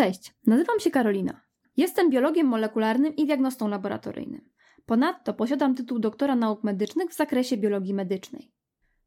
[0.00, 1.40] Cześć, nazywam się Karolina.
[1.76, 4.40] Jestem biologiem molekularnym i diagnostą laboratoryjnym.
[4.86, 8.52] Ponadto posiadam tytuł doktora nauk medycznych w zakresie biologii medycznej.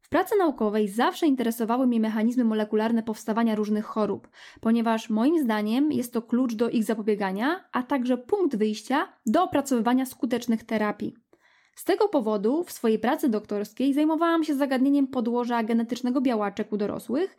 [0.00, 4.28] W pracy naukowej zawsze interesowały mnie mechanizmy molekularne powstawania różnych chorób,
[4.60, 10.06] ponieważ moim zdaniem jest to klucz do ich zapobiegania, a także punkt wyjścia do opracowywania
[10.06, 11.14] skutecznych terapii.
[11.76, 17.36] Z tego powodu w swojej pracy doktorskiej zajmowałam się zagadnieniem podłoża genetycznego białaczek u dorosłych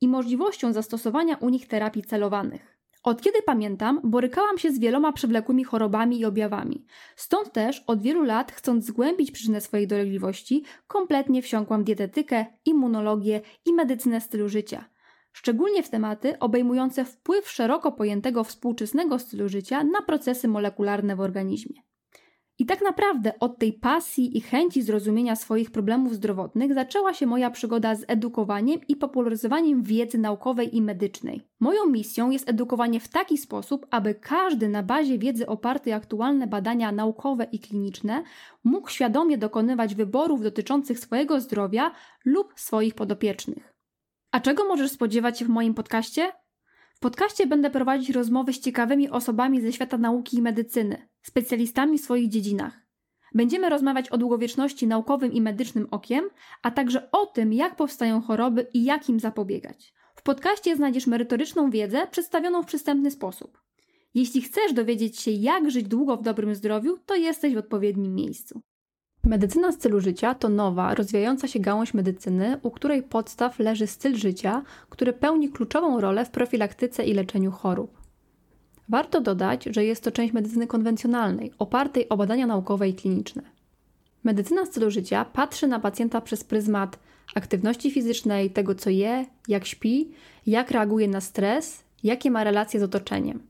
[0.00, 2.75] i możliwością zastosowania u nich terapii celowanych.
[3.06, 6.86] Od kiedy pamiętam, borykałam się z wieloma przewlekłymi chorobami i objawami.
[7.16, 13.72] Stąd też od wielu lat, chcąc zgłębić przyczynę swojej dolegliwości, kompletnie wsiąkłam dietetykę, immunologię i
[13.72, 14.84] medycynę stylu życia.
[15.32, 21.85] Szczególnie w tematy obejmujące wpływ szeroko pojętego współczesnego stylu życia na procesy molekularne w organizmie.
[22.58, 27.50] I tak naprawdę od tej pasji i chęci zrozumienia swoich problemów zdrowotnych zaczęła się moja
[27.50, 31.48] przygoda z edukowaniem i popularyzowaniem wiedzy naukowej i medycznej.
[31.60, 36.92] Moją misją jest edukowanie w taki sposób, aby każdy na bazie wiedzy opartej aktualne badania
[36.92, 38.22] naukowe i kliniczne
[38.64, 41.90] mógł świadomie dokonywać wyborów dotyczących swojego zdrowia
[42.24, 43.72] lub swoich podopiecznych.
[44.32, 46.32] A czego możesz spodziewać się w moim podcaście?
[46.96, 52.00] W podcaście będę prowadzić rozmowy z ciekawymi osobami ze świata nauki i medycyny, specjalistami w
[52.00, 52.86] swoich dziedzinach.
[53.34, 56.24] Będziemy rozmawiać o długowieczności naukowym i medycznym okiem,
[56.62, 59.94] a także o tym, jak powstają choroby i jak im zapobiegać.
[60.14, 63.62] W podcaście znajdziesz merytoryczną wiedzę przedstawioną w przystępny sposób.
[64.14, 68.60] Jeśli chcesz dowiedzieć się, jak żyć długo w dobrym zdrowiu, to jesteś w odpowiednim miejscu.
[69.26, 74.62] Medycyna stylu życia to nowa, rozwijająca się gałąź medycyny, u której podstaw leży styl życia,
[74.90, 78.00] który pełni kluczową rolę w profilaktyce i leczeniu chorób.
[78.88, 83.42] Warto dodać, że jest to część medycyny konwencjonalnej, opartej o badania naukowe i kliniczne.
[84.24, 86.98] Medycyna stylu życia patrzy na pacjenta przez pryzmat
[87.34, 90.10] aktywności fizycznej, tego co je, jak śpi,
[90.46, 93.42] jak reaguje na stres, jakie ma relacje z otoczeniem.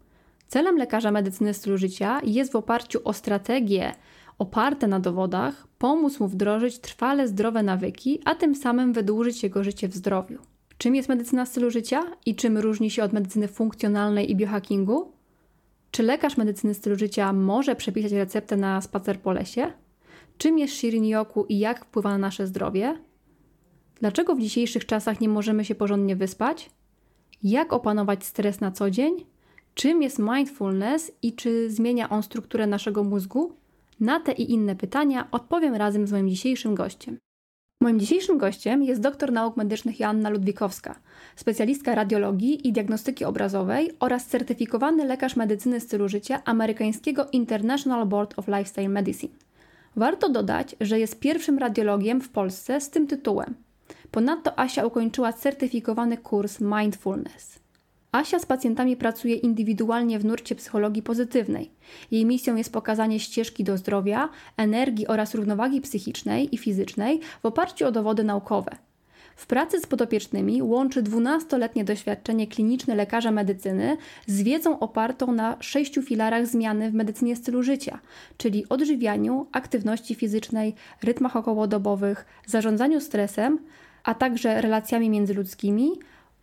[0.49, 3.95] Celem lekarza medycyny stylu życia jest w oparciu o strategię
[4.39, 9.89] oparte na dowodach pomóc mu wdrożyć trwale zdrowe nawyki, a tym samym wydłużyć jego życie
[9.89, 10.39] w zdrowiu.
[10.79, 15.13] Czym jest medycyna stylu życia i czym różni się od medycyny funkcjonalnej i biohackingu?
[15.91, 19.73] Czy lekarz medycyny stylu życia może przepisać receptę na spacer po lesie?
[20.39, 22.99] Czym jest Shirin-yoku i jak wpływa na nasze zdrowie?
[24.01, 26.71] Dlaczego w dzisiejszych czasach nie możemy się porządnie wyspać?
[27.43, 29.27] Jak opanować stres na co dzień?
[29.75, 33.53] Czym jest mindfulness i czy zmienia on strukturę naszego mózgu?
[34.01, 37.19] Na te i inne pytania odpowiem razem z moim dzisiejszym gościem.
[37.81, 40.99] Moim dzisiejszym gościem jest doktor nauk medycznych Joanna Ludwikowska,
[41.37, 48.49] specjalistka radiologii i diagnostyki obrazowej oraz certyfikowany lekarz medycyny stylu życia amerykańskiego International Board of
[48.49, 49.33] Lifestyle Medicine.
[49.97, 53.55] Warto dodać, że jest pierwszym radiologiem w Polsce z tym tytułem.
[54.11, 57.66] Ponadto Asia ukończyła certyfikowany kurs Mindfulness.
[58.13, 61.71] Asia z pacjentami pracuje indywidualnie w nurcie psychologii pozytywnej.
[62.11, 67.87] Jej misją jest pokazanie ścieżki do zdrowia, energii oraz równowagi psychicznej i fizycznej w oparciu
[67.87, 68.77] o dowody naukowe.
[69.37, 73.97] W pracy z podopiecznymi łączy 12-letnie doświadczenie kliniczne lekarza medycyny
[74.27, 77.99] z wiedzą opartą na sześciu filarach zmiany w medycynie stylu życia,
[78.37, 83.59] czyli odżywianiu, aktywności fizycznej, rytmach okołodobowych, zarządzaniu stresem,
[84.05, 85.91] a także relacjami międzyludzkimi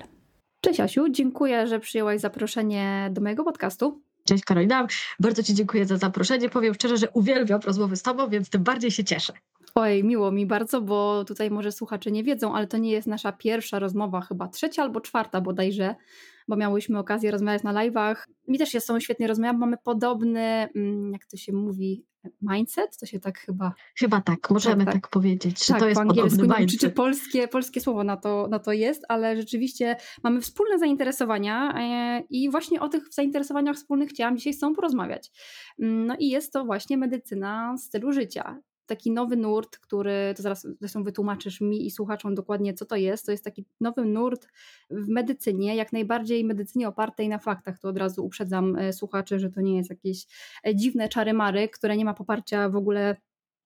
[0.61, 4.03] Cześć Asiu, dziękuję, że przyjęłaś zaproszenie do mojego podcastu.
[4.25, 4.87] Cześć Karolina,
[5.21, 6.49] bardzo Ci dziękuję za zaproszenie.
[6.49, 9.33] Powiem szczerze, że uwielbiam rozmowy z Tobą, więc tym bardziej się cieszę.
[9.75, 13.33] Oj, miło mi bardzo, bo tutaj może słuchacze nie wiedzą, ale to nie jest nasza
[13.33, 15.95] pierwsza rozmowa, chyba trzecia albo czwarta bodajże,
[16.49, 18.17] bo miałyśmy okazję rozmawiać na live'ach.
[18.49, 22.05] Mi też jest są świetnie rozmawiać, mamy podobny, mm, jak to się mówi,
[22.43, 23.73] mindset, to się tak chyba...
[23.99, 25.03] Chyba tak, możemy tak, tak.
[25.03, 26.81] tak powiedzieć, że tak, to jest po angielsku, podobny mindset.
[26.81, 31.75] Czy, czy polskie, polskie słowo na to, na to jest, ale rzeczywiście mamy wspólne zainteresowania
[31.79, 35.31] e, i właśnie o tych zainteresowaniach wspólnych chciałam dzisiaj z Tobą porozmawiać.
[35.79, 40.67] Mm, no i jest to właśnie medycyna stylu życia taki nowy nurt, który, to zaraz
[40.81, 43.27] zresztą wytłumaczysz mi i słuchaczom dokładnie, co to jest.
[43.27, 44.49] To jest taki nowy nurt
[44.91, 47.79] w medycynie, jak najbardziej medycynie opartej na faktach.
[47.79, 50.27] To od razu uprzedzam e, słuchaczy, że to nie jest jakieś
[50.67, 53.17] e, dziwne czary-mary, które nie ma poparcia w ogóle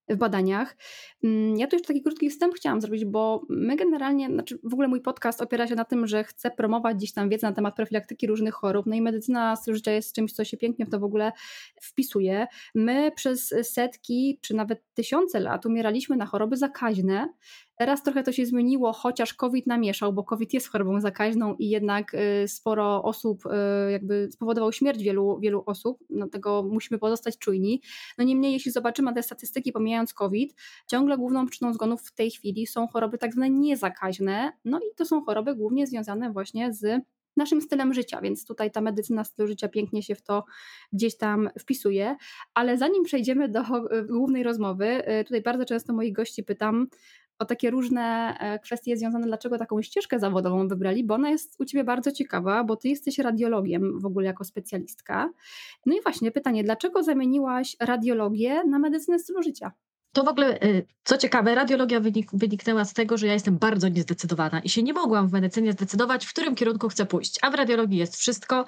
[0.08, 0.76] w badaniach.
[1.25, 4.88] Mm, ja tu jeszcze taki krótki wstęp chciałam zrobić, bo my generalnie, znaczy w ogóle
[4.88, 8.26] mój podcast opiera się na tym, że chcę promować gdzieś tam wiedzę na temat profilaktyki
[8.26, 11.32] różnych chorób, no i medycyna życia jest czymś, co się pięknie w to w ogóle
[11.82, 12.46] wpisuje.
[12.75, 17.28] My przez setki czy nawet tysiące lat umieraliśmy na choroby zakaźne,
[17.78, 22.14] Teraz trochę to się zmieniło, chociaż COVID namieszał, bo COVID jest chorobą zakaźną i jednak
[22.14, 27.82] y, sporo osób, y, jakby spowodował śmierć wielu, wielu osób, dlatego musimy pozostać czujni.
[28.19, 30.54] No niemniej, jeśli zobaczymy te statystyki, pomijając COVID,
[30.86, 35.04] ciągle główną przyczyną zgonów w tej chwili są choroby tak zwane niezakaźne, no i to
[35.04, 37.02] są choroby głównie związane właśnie z
[37.36, 40.44] naszym stylem życia, więc tutaj ta medycyna stylu życia pięknie się w to
[40.92, 42.16] gdzieś tam wpisuje.
[42.54, 43.62] Ale zanim przejdziemy do
[44.08, 46.88] głównej rozmowy, tutaj bardzo często moich gości pytam,
[47.38, 51.64] o takie różne e, kwestie związane, dlaczego taką ścieżkę zawodową wybrali, bo ona jest u
[51.64, 55.31] Ciebie bardzo ciekawa, bo Ty jesteś radiologiem w ogóle jako specjalistka.
[55.87, 59.73] No i właśnie pytanie, dlaczego zamieniłaś radiologię na medycynę stylu życia?
[60.12, 63.88] To w ogóle, y, co ciekawe, radiologia wynik, wyniknęła z tego, że ja jestem bardzo
[63.88, 67.38] niezdecydowana i się nie mogłam w medycynie zdecydować, w którym kierunku chcę pójść.
[67.43, 68.64] A w radiologii jest wszystko,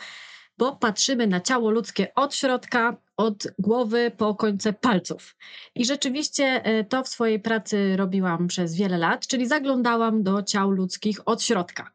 [0.58, 5.36] bo patrzymy na ciało ludzkie od środka, od głowy po końce palców.
[5.74, 10.70] I rzeczywiście e, to w swojej pracy robiłam przez wiele lat, czyli zaglądałam do ciał
[10.70, 11.90] ludzkich od środka.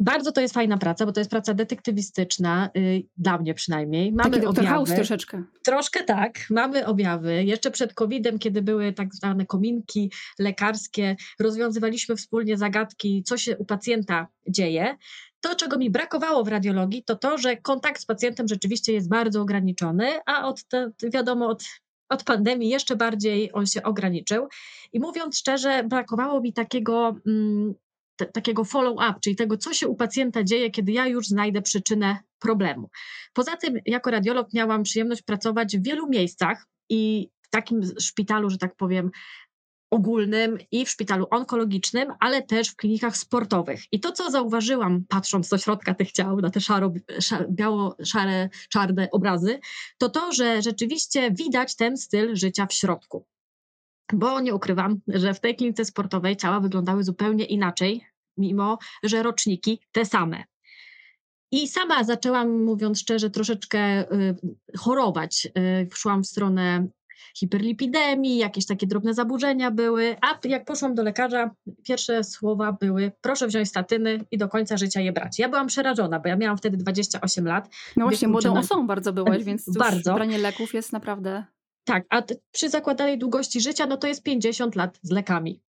[0.00, 4.12] Bardzo to jest fajna praca, bo to jest praca detektywistyczna, yy, dla mnie przynajmniej.
[4.12, 4.68] Mamy Taki objawy.
[4.68, 5.44] House troszeczkę.
[5.64, 7.44] Troszkę tak, mamy objawy.
[7.44, 13.64] Jeszcze przed COVID-em, kiedy były tak zwane kominki lekarskie, rozwiązywaliśmy wspólnie zagadki, co się u
[13.64, 14.96] pacjenta dzieje.
[15.40, 19.42] To, czego mi brakowało w radiologii, to to, że kontakt z pacjentem rzeczywiście jest bardzo
[19.42, 21.64] ograniczony, a od te, wiadomo, od,
[22.08, 24.48] od pandemii jeszcze bardziej on się ograniczył.
[24.92, 27.74] I mówiąc szczerze, brakowało mi takiego, mm,
[28.16, 32.18] t- takiego follow-up, czyli tego, co się u pacjenta dzieje, kiedy ja już znajdę przyczynę
[32.38, 32.90] problemu.
[33.32, 38.58] Poza tym, jako radiolog miałam przyjemność pracować w wielu miejscach i w takim szpitalu, że
[38.58, 39.10] tak powiem,
[39.90, 43.82] ogólnym i w szpitalu onkologicznym, ale też w klinikach sportowych.
[43.92, 46.92] I to, co zauważyłam, patrząc do środka tych ciał, na te szaro,
[47.50, 49.60] biało-szare, czarne obrazy,
[49.98, 53.26] to to, że rzeczywiście widać ten styl życia w środku.
[54.12, 59.80] Bo nie ukrywam, że w tej klinice sportowej ciała wyglądały zupełnie inaczej, mimo że roczniki
[59.92, 60.44] te same.
[61.52, 64.36] I sama zaczęłam, mówiąc szczerze, troszeczkę y,
[64.78, 65.48] chorować.
[65.58, 66.88] Y, szłam w stronę
[67.36, 71.50] hiperlipidemii, jakieś takie drobne zaburzenia były, a jak poszłam do lekarza,
[71.84, 75.38] pierwsze słowa były proszę wziąć statyny i do końca życia je brać.
[75.38, 77.68] Ja byłam przerażona, bo ja miałam wtedy 28 lat.
[77.96, 80.14] No właśnie, młodą osobą bardzo byłaś, więc bardzo.
[80.14, 81.44] branie leków jest naprawdę...
[81.84, 82.22] Tak, a
[82.52, 85.60] przy zakładanej długości życia, no to jest 50 lat z lekami.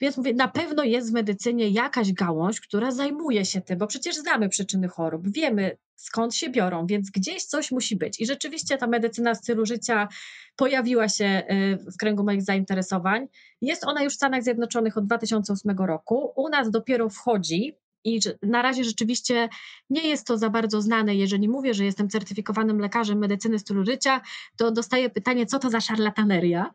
[0.00, 4.16] Więc mówię, na pewno jest w medycynie jakaś gałąź, która zajmuje się tym, bo przecież
[4.16, 8.20] znamy przyczyny chorób, wiemy skąd się biorą, więc gdzieś coś musi być.
[8.20, 10.08] I rzeczywiście ta medycyna stylu życia
[10.56, 13.26] pojawiła się y, w kręgu moich zainteresowań.
[13.60, 16.32] Jest ona już w Stanach Zjednoczonych od 2008 roku.
[16.36, 17.74] U nas dopiero wchodzi.
[18.04, 19.48] I na razie rzeczywiście
[19.90, 21.14] nie jest to za bardzo znane.
[21.14, 24.20] Jeżeli mówię, że jestem certyfikowanym lekarzem medycyny stylu życia,
[24.56, 26.74] to dostaję pytanie, co to za szarlataneria.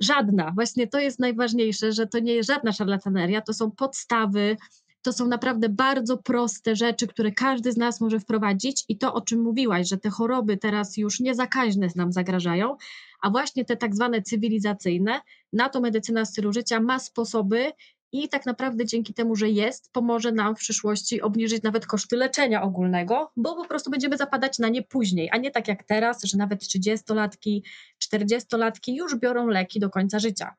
[0.00, 0.52] Żadna.
[0.54, 4.56] Właśnie to jest najważniejsze, że to nie jest żadna szarlataneria, to są podstawy,
[5.04, 9.20] to są naprawdę bardzo proste rzeczy, które każdy z nas może wprowadzić i to, o
[9.20, 12.76] czym mówiłaś, że te choroby teraz już niezakaźne nam zagrażają,
[13.22, 15.20] a właśnie te tak zwane cywilizacyjne,
[15.52, 17.72] na to medycyna stylu życia ma sposoby
[18.12, 22.62] i tak naprawdę dzięki temu, że jest, pomoże nam w przyszłości obniżyć nawet koszty leczenia
[22.62, 26.38] ogólnego, bo po prostu będziemy zapadać na nie później, a nie tak jak teraz, że
[26.38, 27.62] nawet 30-latki,
[28.04, 30.54] 40-latki już biorą leki do końca życia.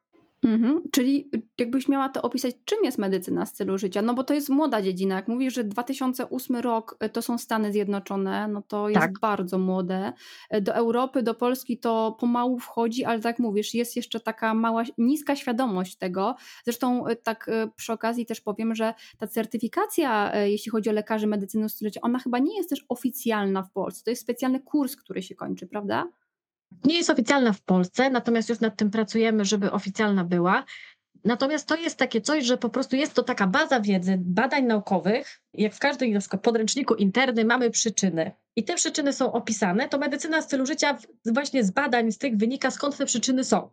[0.46, 0.82] Mhm.
[0.92, 4.02] Czyli jakbyś miała to opisać, czym jest medycyna stylu życia?
[4.02, 5.16] No bo to jest młoda dziedzina.
[5.16, 9.20] Jak mówisz, że 2008 rok y, to są Stany Zjednoczone, no to jest tak.
[9.20, 10.14] bardzo młode.
[10.56, 14.84] Y, do Europy, do Polski to pomału wchodzi, ale tak mówisz, jest jeszcze taka mała,
[14.98, 16.36] niska świadomość tego.
[16.64, 21.70] Zresztą y, tak przy okazji też powiem, że ta certyfikacja, jeśli chodzi o lekarzy medycyny
[21.70, 24.04] stylu życia, ona chyba nie jest też oficjalna w Polsce.
[24.04, 26.08] To jest specjalny kurs, który się kończy, prawda?
[26.84, 30.64] Nie jest oficjalna w Polsce, natomiast już nad tym pracujemy, żeby oficjalna była.
[31.24, 35.42] Natomiast to jest takie coś, że po prostu jest to taka baza wiedzy, badań naukowych.
[35.54, 40.66] Jak w każdym podręczniku interny mamy przyczyny i te przyczyny są opisane, to medycyna stylu
[40.66, 43.70] życia właśnie z badań z tych wynika, skąd te przyczyny są.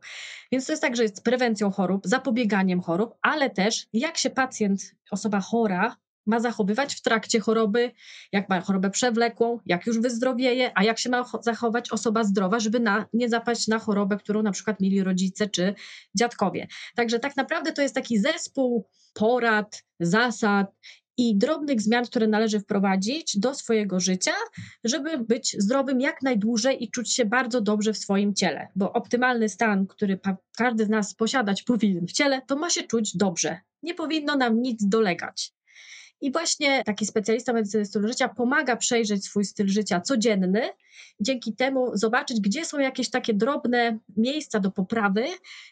[0.52, 4.94] Więc to jest tak, że jest prewencją chorób, zapobieganiem chorób, ale też jak się pacjent,
[5.10, 7.90] osoba chora ma zachowywać w trakcie choroby,
[8.32, 12.80] jak ma chorobę przewlekłą, jak już wyzdrowieje, a jak się ma zachować osoba zdrowa, żeby
[12.80, 15.74] na, nie zapaść na chorobę, którą na przykład mieli rodzice czy
[16.14, 16.66] dziadkowie.
[16.96, 20.66] Także tak naprawdę to jest taki zespół porad, zasad
[21.16, 24.32] i drobnych zmian, które należy wprowadzić do swojego życia,
[24.84, 28.68] żeby być zdrowym jak najdłużej i czuć się bardzo dobrze w swoim ciele.
[28.76, 30.18] Bo optymalny stan, który
[30.56, 33.60] każdy z nas posiadać powinien w ciele, to ma się czuć dobrze.
[33.82, 35.52] Nie powinno nam nic dolegać.
[36.22, 40.70] I właśnie taki specjalista medycyny stylu życia pomaga przejrzeć swój styl życia codzienny,
[41.20, 45.24] dzięki temu zobaczyć, gdzie są jakieś takie drobne miejsca do poprawy,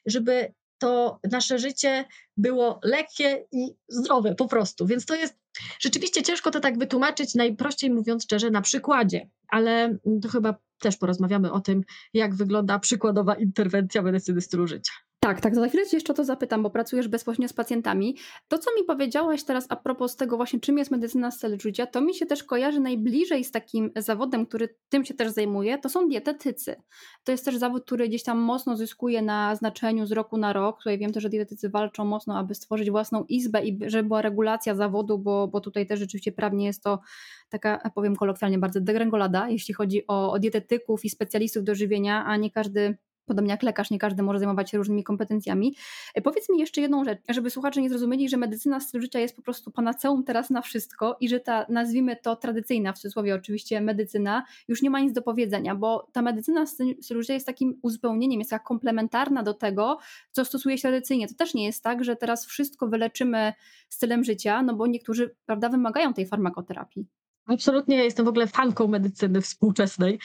[0.07, 2.05] żeby to nasze życie
[2.37, 4.87] było lekkie i zdrowe po prostu.
[4.87, 5.35] Więc to jest
[5.81, 11.53] rzeczywiście ciężko to tak wytłumaczyć, najprościej mówiąc szczerze, na przykładzie, ale to chyba też porozmawiamy
[11.53, 14.93] o tym, jak wygląda przykładowa interwencja medycyny stylu życia.
[15.23, 18.17] Tak, tak, za chwilę jeszcze o to zapytam, bo pracujesz bezpośrednio z pacjentami.
[18.49, 21.31] To, co mi powiedziałaś teraz a propos tego właśnie, czym jest medycyna
[21.63, 25.79] życia, to mi się też kojarzy najbliżej z takim zawodem, który tym się też zajmuje,
[25.79, 26.77] to są dietetycy.
[27.25, 30.79] To jest też zawód, który gdzieś tam mocno zyskuje na znaczeniu z roku na rok.
[30.79, 34.75] Tutaj wiem też, że dietetycy walczą mocno, aby stworzyć własną izbę i żeby była regulacja
[34.75, 37.01] zawodu, bo, bo tutaj też rzeczywiście prawnie jest to
[37.49, 42.37] taka, powiem kolokwialnie, bardzo degrengolada, jeśli chodzi o, o dietetyków i specjalistów do żywienia, a
[42.37, 42.97] nie każdy
[43.31, 45.77] Podobnie jak lekarz, nie każdy może zajmować się różnymi kompetencjami.
[46.15, 49.37] E, powiedz mi jeszcze jedną rzecz, żeby słuchacze nie zrozumieli, że medycyna stylu życia jest
[49.37, 53.81] po prostu panaceum teraz na wszystko i że ta, nazwijmy to tradycyjna, w cudzysłowie oczywiście,
[53.81, 56.67] medycyna już nie ma nic do powiedzenia, bo ta medycyna
[57.01, 59.99] stylu życia jest takim uzupełnieniem, jest taka komplementarna do tego,
[60.31, 61.29] co stosuje się tradycyjnie.
[61.29, 63.53] To też nie jest tak, że teraz wszystko wyleczymy
[63.89, 67.07] stylem życia, no bo niektórzy, prawda, wymagają tej farmakoterapii.
[67.47, 70.19] Absolutnie jestem w ogóle fanką medycyny współczesnej.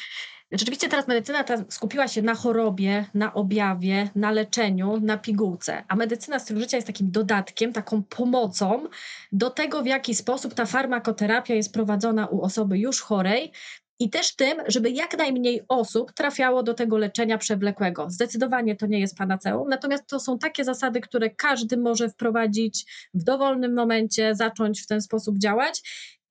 [0.51, 5.95] Rzeczywiście teraz medycyna ta skupiła się na chorobie, na objawie, na leczeniu, na pigułce, a
[5.95, 8.87] medycyna stylu życia jest takim dodatkiem, taką pomocą
[9.31, 13.51] do tego, w jaki sposób ta farmakoterapia jest prowadzona u osoby już chorej,
[13.99, 18.09] i też tym, żeby jak najmniej osób trafiało do tego leczenia przewlekłego.
[18.09, 23.23] Zdecydowanie to nie jest panaceum, natomiast to są takie zasady, które każdy może wprowadzić w
[23.23, 25.81] dowolnym momencie, zacząć w ten sposób działać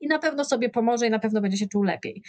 [0.01, 2.23] i na pewno sobie pomoże i na pewno będzie się czuł lepiej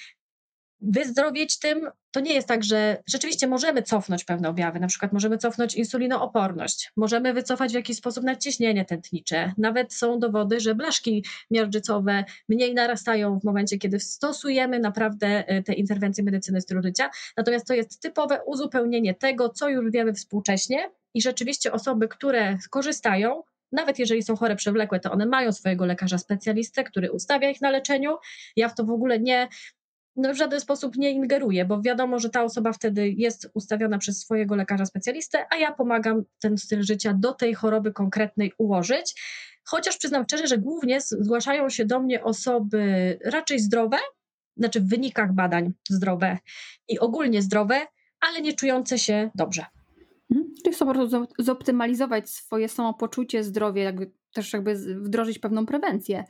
[0.82, 5.38] wyzdrowieć tym, to nie jest tak, że rzeczywiście możemy cofnąć pewne objawy, na przykład możemy
[5.38, 9.54] cofnąć insulinooporność, możemy wycofać w jakiś sposób nadciśnienie tętnicze.
[9.58, 15.74] Nawet są dowody, że blaszki miażdżycowe mniej narastają w momencie, kiedy stosujemy naprawdę e, te
[15.74, 17.10] interwencje medycyny stylu życia.
[17.38, 23.44] Natomiast to jest typowe uzupełnienie tego, co już wiemy współcześnie i rzeczywiście osoby, które korzystają,
[23.72, 27.70] nawet jeżeli są chore przewlekłe, to one mają swojego lekarza specjalistę, który ustawia ich na
[27.70, 28.18] leczeniu.
[28.56, 29.48] Ja w to w ogóle nie
[30.16, 34.20] no w żaden sposób nie ingeruje, bo wiadomo, że ta osoba wtedy jest ustawiona przez
[34.20, 39.22] swojego lekarza specjalistę, a ja pomagam ten styl życia do tej choroby konkretnej ułożyć.
[39.64, 43.98] Chociaż przyznam szczerze, że głównie zgłaszają się do mnie osoby raczej zdrowe,
[44.58, 46.38] znaczy w wynikach badań zdrowe
[46.88, 47.82] i ogólnie zdrowe,
[48.20, 49.66] ale nie czujące się dobrze.
[50.32, 50.56] Mhm.
[50.64, 56.24] Czyli chcą po prostu zoptymalizować swoje samopoczucie, zdrowie, jakby też jakby wdrożyć pewną prewencję.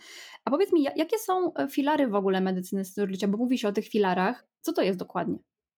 [0.46, 3.28] A powiedz mi, jakie są e, filary w ogóle medycyny stylu życia?
[3.28, 4.48] Bo mówi się o tych filarach.
[4.62, 5.38] Co to jest dokładnie?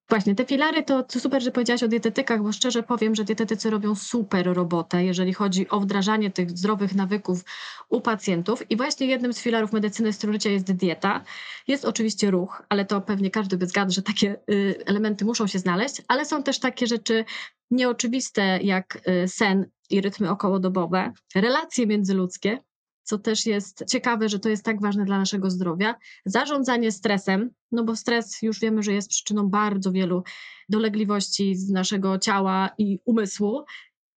[0.09, 3.95] Właśnie, te filary to, super, że powiedziałaś o dietetykach, bo szczerze powiem, że dietetycy robią
[3.95, 7.43] super robotę, jeżeli chodzi o wdrażanie tych zdrowych nawyków
[7.89, 8.71] u pacjentów.
[8.71, 11.23] I właśnie jednym z filarów medycyny życia jest dieta.
[11.67, 15.59] Jest oczywiście ruch, ale to pewnie każdy by zgadł, że takie y, elementy muszą się
[15.59, 17.25] znaleźć, ale są też takie rzeczy
[17.71, 22.59] nieoczywiste jak y, sen i rytmy okołodobowe, relacje międzyludzkie,
[23.03, 25.95] co też jest ciekawe, że to jest tak ważne dla naszego zdrowia.
[26.25, 30.23] Zarządzanie stresem, no bo stres już wiemy, że jest przyczyną bardzo wielu
[30.69, 33.65] dolegliwości z naszego ciała i umysłu.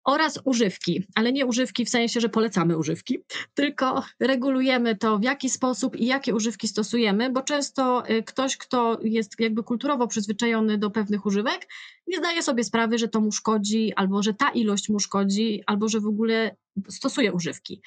[0.04, 3.18] Oraz używki, ale nie używki w sensie, że polecamy używki,
[3.54, 8.98] tylko regulujemy to, w jaki sposób i jakie używki stosujemy, bo często y, ktoś, kto
[9.02, 11.68] jest jakby kulturowo przyzwyczajony do pewnych używek,
[12.06, 15.88] nie zdaje sobie sprawy, że to mu szkodzi, albo że ta ilość mu szkodzi, albo
[15.88, 16.56] że w ogóle
[16.88, 17.82] stosuje używki.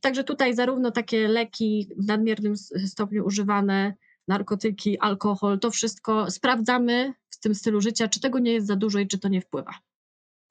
[0.00, 3.94] Także tutaj zarówno takie leki w nadmiernym stopniu używane,
[4.28, 8.98] narkotyki, alkohol, to wszystko sprawdzamy w tym stylu życia, czy tego nie jest za dużo
[8.98, 9.74] i czy to nie wpływa.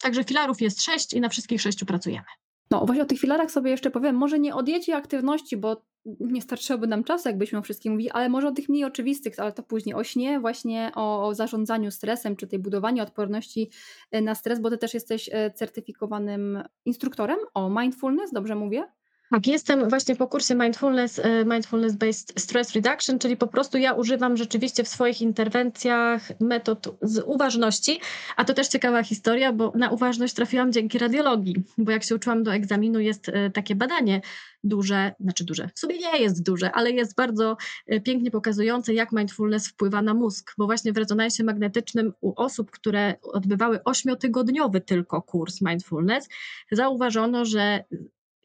[0.06, 2.26] Także filarów jest sześć i na wszystkich sześciu pracujemy.
[2.72, 5.82] No właśnie o tych filarach sobie jeszcze powiem, może nie o diecie aktywności, bo
[6.20, 9.52] nie starczyłoby nam czasu, jakbyśmy o wszystkim mówili, ale może o tych mniej oczywistych, ale
[9.52, 13.70] to później, o śnie, właśnie o, o zarządzaniu stresem, czy tej budowaniu odporności
[14.12, 18.88] e, na stres, bo ty też jesteś e, certyfikowanym instruktorem o mindfulness, dobrze mówię?
[19.36, 23.94] Tak, jestem właśnie po kursie Mindfulness, e, Mindfulness Based Stress Reduction, czyli po prostu ja
[23.94, 28.00] używam rzeczywiście w swoich interwencjach metod z uważności,
[28.36, 32.44] a to też ciekawa historia, bo na uważność trafiłam dzięki radiologii, bo jak się uczyłam
[32.44, 34.22] do egzaminu jest e, takie badanie
[34.64, 39.12] duże, znaczy duże, w sumie nie jest duże, ale jest bardzo e, pięknie pokazujące, jak
[39.12, 45.22] mindfulness wpływa na mózg, bo właśnie w rezonansie magnetycznym u osób, które odbywały ośmiotygodniowy tylko
[45.22, 46.28] kurs mindfulness,
[46.72, 47.84] zauważono, że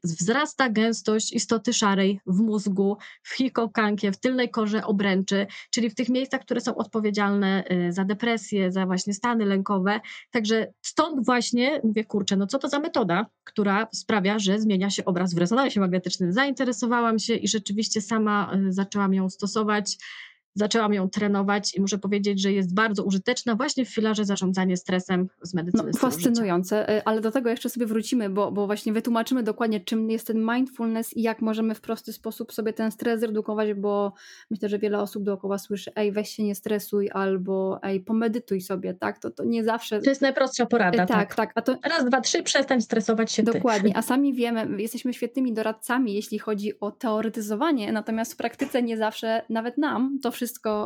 [0.04, 6.08] wzrasta gęstość istoty szarej w mózgu, w hipokamkie, w tylnej korze obręczy, czyli w tych
[6.08, 10.00] miejscach, które są odpowiedzialne y, za depresję, za właśnie stany lękowe.
[10.30, 15.04] Także stąd właśnie mówię, kurczę, no co to za metoda, która sprawia, że zmienia się
[15.04, 16.32] obraz w rezonansie magnetycznym.
[16.32, 19.96] Zainteresowałam się i rzeczywiście sama y, zaczęłam ją stosować.
[20.54, 25.28] Zaczęłam ją trenować i muszę powiedzieć, że jest bardzo użyteczna właśnie w filarze zarządzanie stresem
[25.42, 25.90] z medycyny.
[25.92, 30.10] No, fascynujące, y, ale do tego jeszcze sobie wrócimy, bo, bo właśnie wytłumaczymy dokładnie, czym
[30.10, 34.12] jest ten mindfulness i jak możemy w prosty sposób sobie ten stres zredukować, bo
[34.50, 38.94] myślę, że wiele osób dookoła słyszy, ej, weź się nie stresuj, albo ej, pomedytuj sobie,
[38.94, 39.18] tak?
[39.18, 40.00] To, to nie zawsze...
[40.00, 41.08] To jest najprostsza porada, y, tak.
[41.08, 41.52] Tak, tak.
[41.54, 41.76] A to...
[41.84, 43.98] Raz, dwa, trzy, przestań stresować się Dokładnie, ty.
[43.98, 49.42] a sami wiemy, jesteśmy świetnymi doradcami, jeśli chodzi o teoretyzowanie, natomiast w praktyce nie zawsze
[49.48, 50.39] nawet nam to wszystko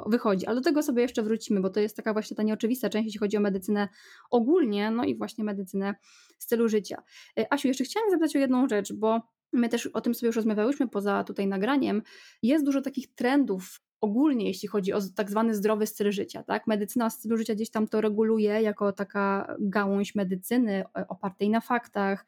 [0.06, 0.46] wychodzi.
[0.46, 3.20] Ale do tego sobie jeszcze wrócimy, bo to jest taka właśnie ta nieoczywista część, jeśli
[3.20, 3.88] chodzi o medycynę
[4.30, 5.94] ogólnie, no i właśnie medycynę
[6.38, 7.02] stylu życia.
[7.38, 9.20] E, Asiu, jeszcze chciałam zapytać o jedną rzecz, bo
[9.52, 12.02] my też o tym sobie już rozmawiałyśmy poza tutaj nagraniem.
[12.42, 16.42] Jest dużo takich trendów ogólnie, jeśli chodzi o tak zwany zdrowy styl życia.
[16.42, 16.66] Tak?
[16.66, 22.26] Medycyna stylu życia gdzieś tam to reguluje jako taka gałąź medycyny opartej na faktach,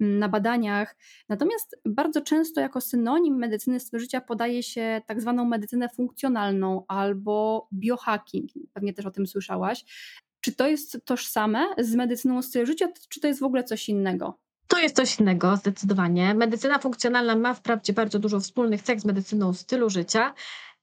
[0.00, 0.96] na badaniach.
[1.28, 7.68] Natomiast bardzo często jako synonim medycyny stylu życia podaje się tak zwaną medycynę funkcjonalną albo
[7.72, 8.50] biohacking.
[8.72, 9.84] Pewnie też o tym słyszałaś.
[10.40, 14.38] Czy to jest tożsame z medycyną stylu życia, czy to jest w ogóle coś innego?
[14.68, 16.34] To jest coś innego, zdecydowanie.
[16.34, 20.34] Medycyna funkcjonalna ma wprawdzie bardzo dużo wspólnych cech z medycyną stylu życia,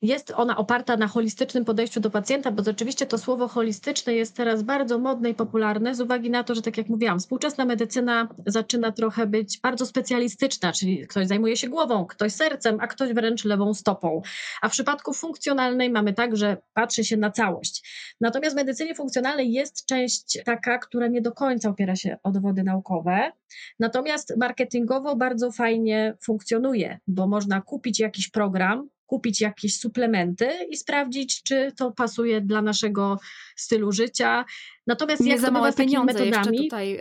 [0.02, 4.64] jest ona oparta na holistycznym podejściu do pacjenta, bo rzeczywiście to słowo holistyczne jest teraz
[4.64, 8.92] bardzo modne i popularne z uwagi na to, że tak jak mówiłam, współczesna medycyna zaczyna
[8.92, 13.74] trochę być bardzo specjalistyczna, czyli ktoś zajmuje się głową, ktoś sercem, a ktoś wręcz lewą
[13.74, 14.22] stopą.
[14.62, 17.90] A w przypadku funkcjonalnej mamy tak, że patrzy się na całość.
[18.22, 22.64] Natomiast w medycynie funkcjonalnej jest część taka, która nie do końca opiera się o dowody
[22.64, 23.32] naukowe,
[23.80, 31.44] natomiast marketingowo bardzo fajnie funkcjonuje, bo można kupić jakiś program, kupić jakieś suplementy i sprawdzić,
[31.44, 33.20] czy to pasuje dla naszego
[33.56, 34.46] stylu życia.
[34.88, 37.00] Natomiast nie jak za małe pieniądze metodami, tutaj yy,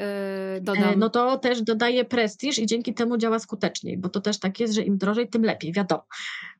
[0.61, 0.99] dodam.
[0.99, 4.75] no to też dodaje prestiż i dzięki temu działa skuteczniej, bo to też tak jest,
[4.75, 6.05] że im drożej, tym lepiej, wiadomo.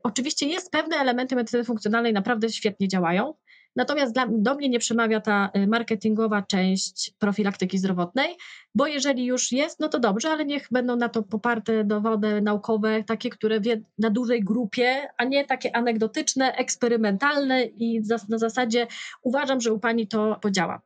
[0.03, 3.35] Oczywiście jest pewne elementy medycyny funkcjonalnej naprawdę świetnie działają,
[3.77, 8.37] Natomiast dla, do mnie nie przemawia ta y, marketingowa część profilaktyki zdrowotnej,
[8.75, 13.05] bo jeżeli już jest, no to dobrze, ale niech będą na to poparte dowody naukowe,
[13.05, 18.87] takie, które wie na dużej grupie, a nie takie anegdotyczne, eksperymentalne i na zasadzie
[19.23, 20.81] uważam, że u pani to podziała.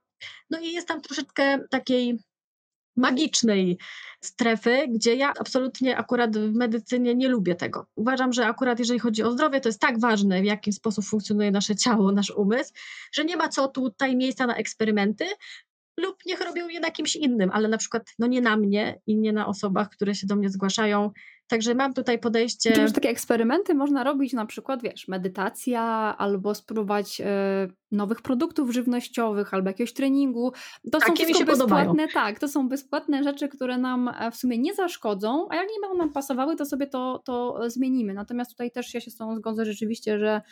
[0.50, 2.18] No i jest tam troszeczkę takiej
[2.99, 3.78] magicznej
[4.21, 7.87] strefy, gdzie ja absolutnie akurat w medycynie nie lubię tego.
[7.96, 11.51] Uważam, że akurat jeżeli chodzi o zdrowie, to jest tak ważne, w jaki sposób funkcjonuje
[11.51, 12.73] nasze ciało, nasz umysł,
[13.12, 15.25] że nie ma co tutaj miejsca na eksperymenty,
[15.99, 19.17] lub niech robią je na kimś innym, ale na przykład no nie na mnie i
[19.17, 21.11] nie na osobach, które się do mnie zgłaszają.
[21.49, 22.83] Także mam tutaj podejście.
[22.83, 25.83] Już takie eksperymenty można robić, na przykład, wiesz, medytacja,
[26.19, 27.25] albo spróbować y,
[27.93, 30.53] nowych produktów żywnościowych, albo jakiegoś treningu.
[30.93, 32.09] To Takie są mi się bezpłatne, podobają.
[32.15, 35.81] tak, to są bezpłatne rzeczy, które nam e, w sumie nie zaszkodzą, a jak nie
[35.81, 38.15] będą nam pasowały, to sobie to, to zmienimy.
[38.15, 40.43] Natomiast tutaj też ja się z tą zgodzę rzeczywiście, że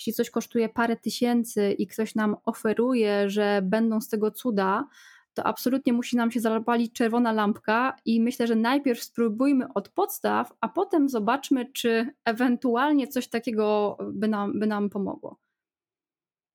[0.00, 4.88] jeśli coś kosztuje parę tysięcy i ktoś nam oferuje, że będą z tego cuda,
[5.34, 10.52] to absolutnie musi nam się zapalić czerwona lampka i myślę, że najpierw spróbujmy od podstaw,
[10.60, 15.38] a potem zobaczmy, czy ewentualnie coś takiego by nam, by nam pomogło.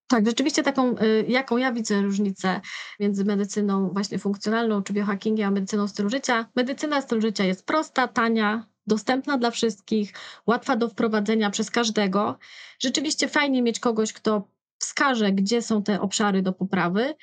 [0.08, 2.62] Tak, rzeczywiście taką, y, jaką ja widzę różnicę
[3.00, 6.46] między medycyną właśnie funkcjonalną czy biohackingiem, a medycyną stylu życia.
[6.56, 10.14] Medycyna stylu życia jest prosta, tania, dostępna dla wszystkich,
[10.48, 12.38] łatwa do wprowadzenia przez każdego.
[12.80, 17.16] Rzeczywiście fajnie mieć kogoś, kto wskaże, gdzie są te obszary do poprawy.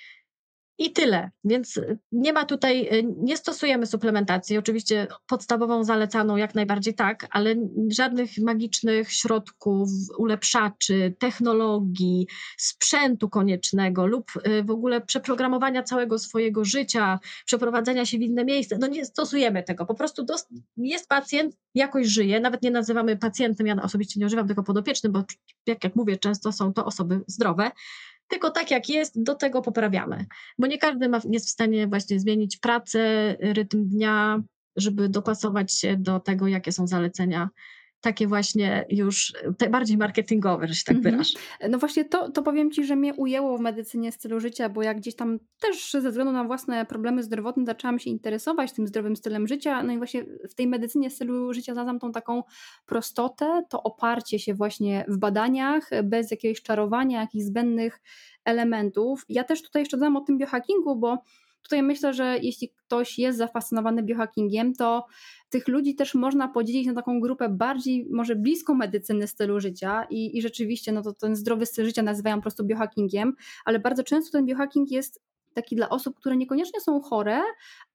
[0.82, 1.30] I tyle.
[1.44, 1.80] Więc
[2.12, 4.58] nie ma tutaj, nie stosujemy suplementacji.
[4.58, 7.54] Oczywiście podstawową zalecaną jak najbardziej tak, ale
[7.88, 12.26] żadnych magicznych środków, ulepszaczy, technologii,
[12.58, 14.30] sprzętu koniecznego lub
[14.64, 18.78] w ogóle przeprogramowania całego swojego życia, przeprowadzenia się w inne miejsce.
[18.80, 19.86] No nie stosujemy tego.
[19.86, 20.26] Po prostu
[20.76, 22.40] jest pacjent, jakoś żyje.
[22.40, 25.24] Nawet nie nazywamy pacjentem, ja osobiście nie używam tego podopiecznym, bo
[25.66, 27.70] jak, jak mówię, często są to osoby zdrowe
[28.28, 30.26] tylko tak jak jest, do tego poprawiamy.
[30.58, 34.42] Bo nie każdy ma, jest w stanie właśnie zmienić pracę, rytm dnia,
[34.76, 37.48] żeby dopasować się do tego, jakie są zalecenia
[38.02, 39.32] takie właśnie już
[39.70, 41.14] bardziej marketingowe, że się tak mhm.
[41.14, 41.38] wyrażę.
[41.70, 44.96] No właśnie to, to powiem Ci, że mnie ujęło w medycynie stylu życia, bo jak
[44.96, 49.46] gdzieś tam też ze względu na własne problemy zdrowotne zaczęłam się interesować tym zdrowym stylem
[49.46, 52.42] życia, no i właśnie w tej medycynie stylu życia znalazłam tą taką
[52.86, 58.00] prostotę, to oparcie się właśnie w badaniach, bez jakiegoś czarowania, jakichś zbędnych
[58.44, 59.24] elementów.
[59.28, 61.18] Ja też tutaj jeszcze dodam o tym biohackingu, bo
[61.62, 65.06] tutaj myślę, że jeśli ktoś jest zafascynowany biohackingiem, to
[65.50, 70.38] tych ludzi też można podzielić na taką grupę bardziej, może bliską medycyny stylu życia i,
[70.38, 74.32] i rzeczywiście no to ten zdrowy styl życia nazywają po prostu biohackingiem, ale bardzo często
[74.32, 75.22] ten biohacking jest
[75.54, 77.40] taki dla osób, które niekoniecznie są chore,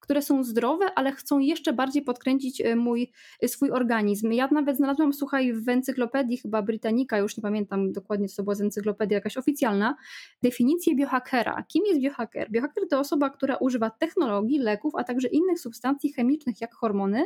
[0.00, 4.32] które są zdrowe, ale chcą jeszcze bardziej podkręcić e, mój, e, swój organizm.
[4.32, 8.54] Ja nawet znalazłam, słuchaj, w encyklopedii chyba Britannica, już nie pamiętam dokładnie, co to była
[8.54, 9.96] z encyklopedia jakaś oficjalna,
[10.42, 11.64] definicję biohackera.
[11.68, 12.50] Kim jest biohacker?
[12.50, 17.24] Biohacker to osoba, która używa technologii, leków, a także innych substancji chemicznych jak hormony,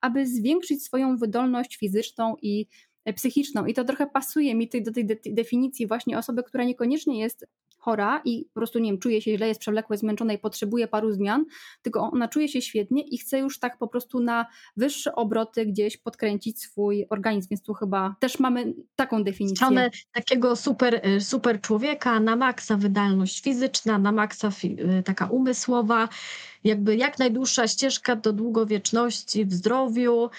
[0.00, 2.66] aby zwiększyć swoją wydolność fizyczną i
[3.12, 3.66] psychiczną.
[3.66, 7.46] I to trochę pasuje mi do tej definicji właśnie osoby, która niekoniecznie jest
[7.84, 11.12] chora i po prostu, nie wiem, czuje się źle, jest przewlekłe, zmęczona i potrzebuje paru
[11.12, 11.44] zmian,
[11.82, 15.96] tylko ona czuje się świetnie i chce już tak po prostu na wyższe obroty gdzieś
[15.96, 19.56] podkręcić swój organizm, więc tu chyba też mamy taką definicję.
[19.56, 26.08] Stronę takiego super, y, super człowieka, na maksa wydolność fizyczna, na maksa y, taka umysłowa,
[26.64, 30.30] jakby jak najdłuższa ścieżka do długowieczności w zdrowiu,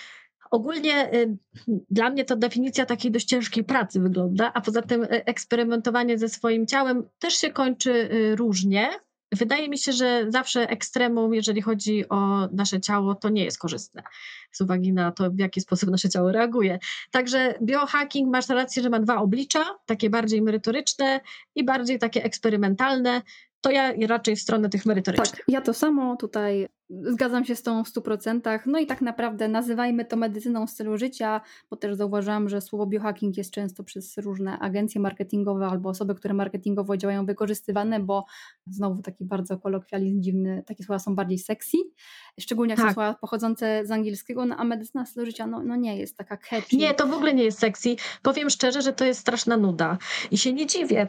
[0.56, 1.38] Ogólnie y,
[1.68, 6.30] dla mnie to definicja takiej dość ciężkiej pracy wygląda, a poza tym y, eksperymentowanie ze
[6.30, 8.90] swoim ciałem też się kończy y, różnie.
[9.32, 14.04] Wydaje mi się, że zawsze ekstremum, jeżeli chodzi o nasze ciało, to nie jest korzystne
[14.52, 16.80] z uwagi na to, w jaki sposób nasze ciało reaguje.
[17.12, 21.22] Także biohacking, masz rację, że ma dwa oblicza, takie bardziej merytoryczne
[21.56, 23.22] i bardziej takie eksperymentalne
[23.66, 25.32] to ja raczej w stronę tych merytorycznych.
[25.32, 28.60] Tak, ja to samo tutaj zgadzam się z tą w 100%.
[28.66, 33.38] No i tak naprawdę nazywajmy to medycyną stylu życia, bo też zauważyłam, że słowo biohacking
[33.38, 38.26] jest często przez różne agencje marketingowe albo osoby, które marketingowo działają wykorzystywane, bo
[38.68, 41.78] znowu taki bardzo kolokwializm dziwny, takie słowa są bardziej sexy,
[42.40, 42.88] szczególnie jak tak.
[42.90, 46.38] są słowa pochodzące z angielskiego, no, a medycyna stylu życia no, no nie jest taka
[46.38, 46.78] catchy.
[46.78, 47.96] Nie, to w ogóle nie jest sexy.
[48.22, 49.98] Powiem szczerze, że to jest straszna nuda
[50.32, 51.08] i się nie dziwię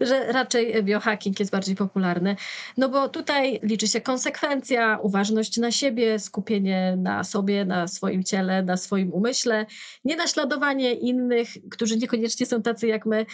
[0.00, 2.36] że raczej biohacking jest bardziej popularny,
[2.76, 8.62] no bo tutaj liczy się konsekwencja, uważność na siebie, skupienie na sobie, na swoim ciele,
[8.62, 9.66] na swoim umyśle,
[10.04, 13.26] nie naśladowanie innych, którzy niekoniecznie są tacy jak my,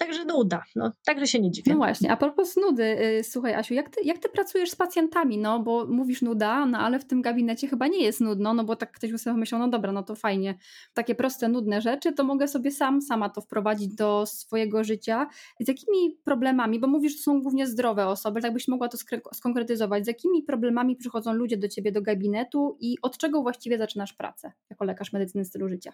[0.00, 1.72] Także nuda, no, także się nie dziwię.
[1.72, 5.38] No właśnie, a propos nudy, yy, słuchaj Asiu, jak ty, jak ty pracujesz z pacjentami,
[5.38, 8.76] no bo mówisz nuda, no ale w tym gabinecie chyba nie jest nudno, no bo
[8.76, 10.54] tak ktoś by sobie myślał, no dobra, no to fajnie,
[10.94, 15.26] takie proste, nudne rzeczy, to mogę sobie sam, sama to wprowadzić do swojego życia.
[15.60, 18.98] Z jakimi problemami, bo mówisz, że są głównie zdrowe osoby, tak byś mogła to
[19.34, 24.12] skonkretyzować, z jakimi problemami przychodzą ludzie do ciebie do gabinetu i od czego właściwie zaczynasz
[24.12, 25.92] pracę jako lekarz medycyny stylu życia?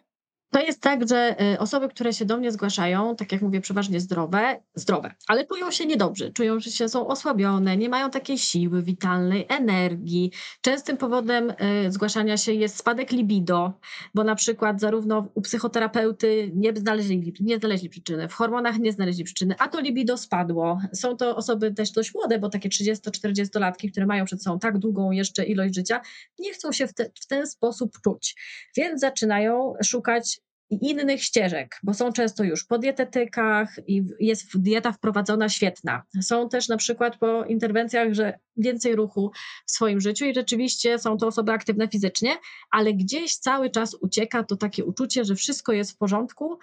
[0.50, 4.00] To jest tak, że y, osoby, które się do mnie zgłaszają, tak jak mówię, przeważnie
[4.00, 8.82] zdrowe, zdrowe, ale czują się niedobrze, czują, że się są osłabione, nie mają takiej siły
[8.82, 10.32] witalnej, energii.
[10.60, 11.50] Częstym powodem
[11.86, 13.72] y, zgłaszania się jest spadek libido,
[14.14, 19.24] bo na przykład zarówno u psychoterapeuty nie znaleźli, nie znaleźli przyczyny, w hormonach nie znaleźli
[19.24, 20.80] przyczyny, a to libido spadło.
[20.92, 24.78] Są to osoby też dość młode, bo takie 30-40 latki, które mają przed sobą tak
[24.78, 26.00] długą jeszcze ilość życia,
[26.38, 28.36] nie chcą się w, te, w ten sposób czuć,
[28.76, 30.35] więc zaczynają szukać
[30.70, 36.02] i innych ścieżek, bo są często już po dietetykach i jest dieta wprowadzona świetna.
[36.20, 39.30] Są też na przykład po interwencjach, że więcej ruchu
[39.66, 42.36] w swoim życiu i rzeczywiście są to osoby aktywne fizycznie,
[42.70, 46.58] ale gdzieś cały czas ucieka to takie uczucie, że wszystko jest w porządku,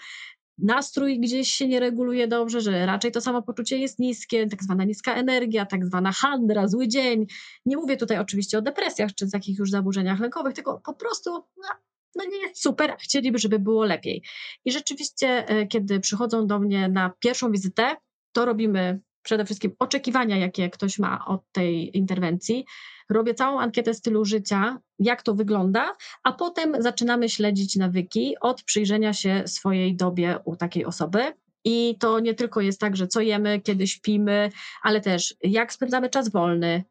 [0.57, 5.15] nastrój gdzieś się nie reguluje dobrze, że raczej to samopoczucie jest niskie, tak zwana niska
[5.15, 7.25] energia, tak zwana handra, zły dzień.
[7.65, 11.67] Nie mówię tutaj oczywiście o depresjach czy takich już zaburzeniach lękowych, tylko po prostu no,
[12.15, 14.23] no nie jest super, chcieliby, żeby było lepiej.
[14.65, 17.95] I rzeczywiście, e, kiedy przychodzą do mnie na pierwszą wizytę,
[18.31, 22.65] to robimy przede wszystkim oczekiwania, jakie ktoś ma od tej interwencji.
[23.09, 29.13] Robię całą ankietę stylu życia, jak to wygląda, a potem zaczynamy śledzić nawyki od przyjrzenia
[29.13, 31.33] się swojej dobie u takiej osoby.
[31.65, 36.09] I to nie tylko jest tak, że co jemy, kiedy śpimy, ale też jak spędzamy
[36.09, 36.83] czas wolny,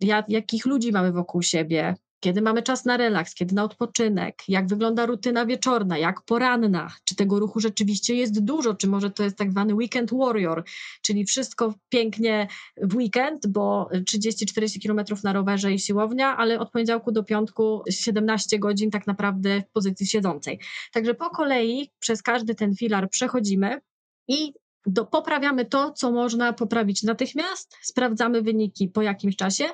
[0.00, 4.66] jak, jakich ludzi mamy wokół siebie, kiedy mamy czas na relaks, kiedy na odpoczynek, jak
[4.66, 9.36] wygląda rutyna wieczorna, jak poranna, czy tego ruchu rzeczywiście jest dużo, czy może to jest
[9.36, 10.64] tak zwany weekend warrior,
[11.02, 17.12] czyli wszystko pięknie w weekend, bo 30-40 km na rowerze i siłownia, ale od poniedziałku
[17.12, 20.58] do piątku 17 godzin tak naprawdę w pozycji siedzącej.
[20.92, 23.80] Także po kolei przez każdy ten filar przechodzimy
[24.28, 24.52] i
[24.86, 29.64] do, poprawiamy to, co można poprawić natychmiast, sprawdzamy wyniki po jakimś czasie.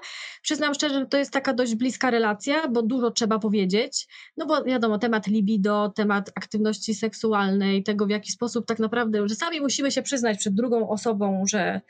[0.42, 4.64] Przyznam szczerze, że to jest taka dość bliska relacja, bo dużo trzeba powiedzieć, no bo
[4.64, 9.90] wiadomo, temat libido, temat aktywności seksualnej, tego w jaki sposób tak naprawdę, że sami musimy
[9.90, 11.80] się przyznać przed drugą osobą, że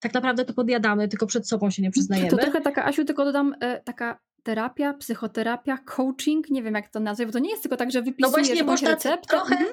[0.00, 2.30] tak naprawdę to podjadamy, tylko przed sobą się nie przyznajemy.
[2.30, 7.00] To trochę taka, Asiu, tylko dodam, e, taka terapia, psychoterapia, coaching, nie wiem jak to
[7.00, 9.28] nazwać, bo to nie jest tylko tak, że wypisujesz no właśnie, można receptę.
[9.28, 9.72] Trochę, mhm.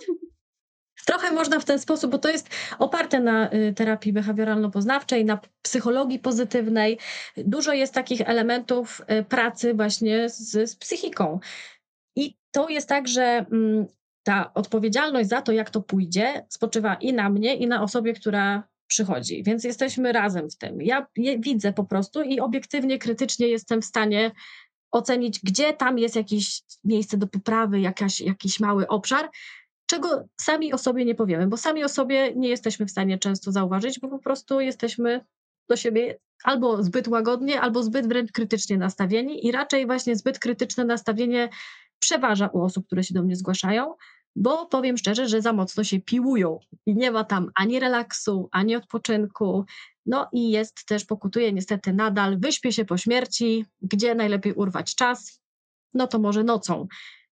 [1.06, 6.20] Trochę można w ten sposób, bo to jest oparte na y, terapii behawioralno-poznawczej, na psychologii
[6.20, 6.98] pozytywnej.
[7.38, 11.40] Dużo jest takich elementów y, pracy właśnie z, z psychiką.
[12.16, 13.86] I to jest tak, że mm,
[14.24, 18.64] ta odpowiedzialność za to, jak to pójdzie, spoczywa i na mnie, i na osobie, która
[18.88, 20.82] przychodzi, więc jesteśmy razem w tym.
[20.82, 21.08] Ja
[21.40, 24.32] widzę po prostu i obiektywnie, krytycznie jestem w stanie
[24.92, 29.30] ocenić, gdzie tam jest jakieś miejsce do poprawy, jakaś, jakiś mały obszar,
[29.90, 33.52] czego sami o sobie nie powiemy, bo sami o sobie nie jesteśmy w stanie często
[33.52, 35.26] zauważyć, bo po prostu jesteśmy
[35.70, 40.86] do siebie albo zbyt łagodnie, albo zbyt wręcz krytycznie nastawieni i raczej właśnie zbyt krytyczne
[40.86, 41.50] nastawienie
[42.00, 43.94] przeważa u osób, które się do mnie zgłaszają,
[44.36, 48.76] bo powiem szczerze, że za mocno się piłują i nie ma tam ani relaksu, ani
[48.76, 49.66] odpoczynku.
[50.06, 55.42] No i jest też, pokutuje niestety nadal, wyśpię się po śmierci, gdzie najlepiej urwać czas,
[55.94, 56.88] no to może nocą.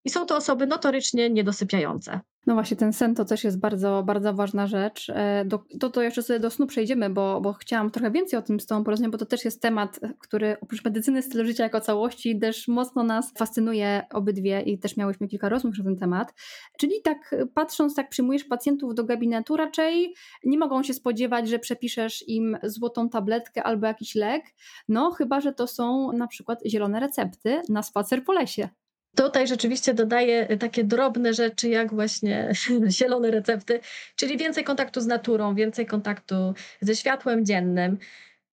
[0.08, 2.20] I są to osoby notorycznie niedosypiające.
[2.46, 5.10] No właśnie, ten sen to też jest bardzo, bardzo ważna rzecz.
[5.10, 8.42] E, do, to, to jeszcze sobie do snu przejdziemy, bo, bo chciałam trochę więcej o
[8.42, 11.82] tym z Tobą porozmawiać, bo to też jest temat, który oprócz medycyny stylu życia jako
[11.82, 16.34] całości też mocno nas fascynuje obydwie i też miałyśmy kilka rozmów na ten temat.
[16.78, 22.28] Czyli tak patrząc, tak przyjmujesz pacjentów do gabinetu, raczej nie mogą się spodziewać, że przepiszesz
[22.28, 24.44] im złotą tabletkę albo jakiś lek,
[24.88, 28.70] no chyba, że to są na przykład zielone recepty na spacer po lesie.
[29.16, 32.50] Tutaj rzeczywiście dodaję takie drobne rzeczy, jak właśnie
[32.98, 33.80] zielone recepty,
[34.16, 37.98] czyli więcej kontaktu z naturą, więcej kontaktu ze światłem dziennym,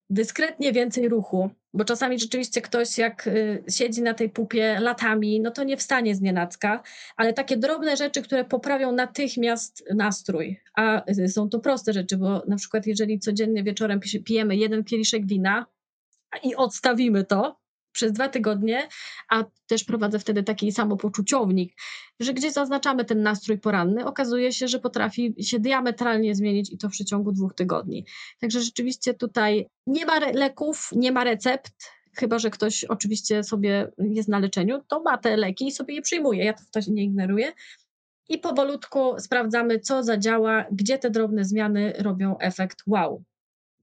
[0.09, 5.51] dyskretnie więcej ruchu, bo czasami rzeczywiście ktoś jak y, siedzi na tej pupie latami, no
[5.51, 6.83] to nie wstanie z nienacka,
[7.17, 12.43] ale takie drobne rzeczy, które poprawią natychmiast nastrój, a y, są to proste rzeczy, bo
[12.47, 15.65] na przykład jeżeli codziennie wieczorem pijemy jeden kieliszek wina
[16.43, 17.64] i odstawimy to,
[17.95, 18.87] przez dwa tygodnie,
[19.29, 21.73] a też prowadzę wtedy taki samopoczuciownik,
[22.19, 26.89] że gdzieś zaznaczamy ten nastrój poranny, okazuje się, że potrafi się diametralnie zmienić i to
[26.89, 28.05] w przeciągu dwóch tygodni.
[28.39, 31.73] Także rzeczywiście tutaj nie ma leków, nie ma recept,
[32.15, 36.01] chyba że ktoś oczywiście sobie jest na leczeniu, to ma te leki i sobie je
[36.01, 36.45] przyjmuje.
[36.45, 37.53] Ja to nie ignoruję.
[38.29, 43.23] I powolutku sprawdzamy, co zadziała, gdzie te drobne zmiany robią efekt wow.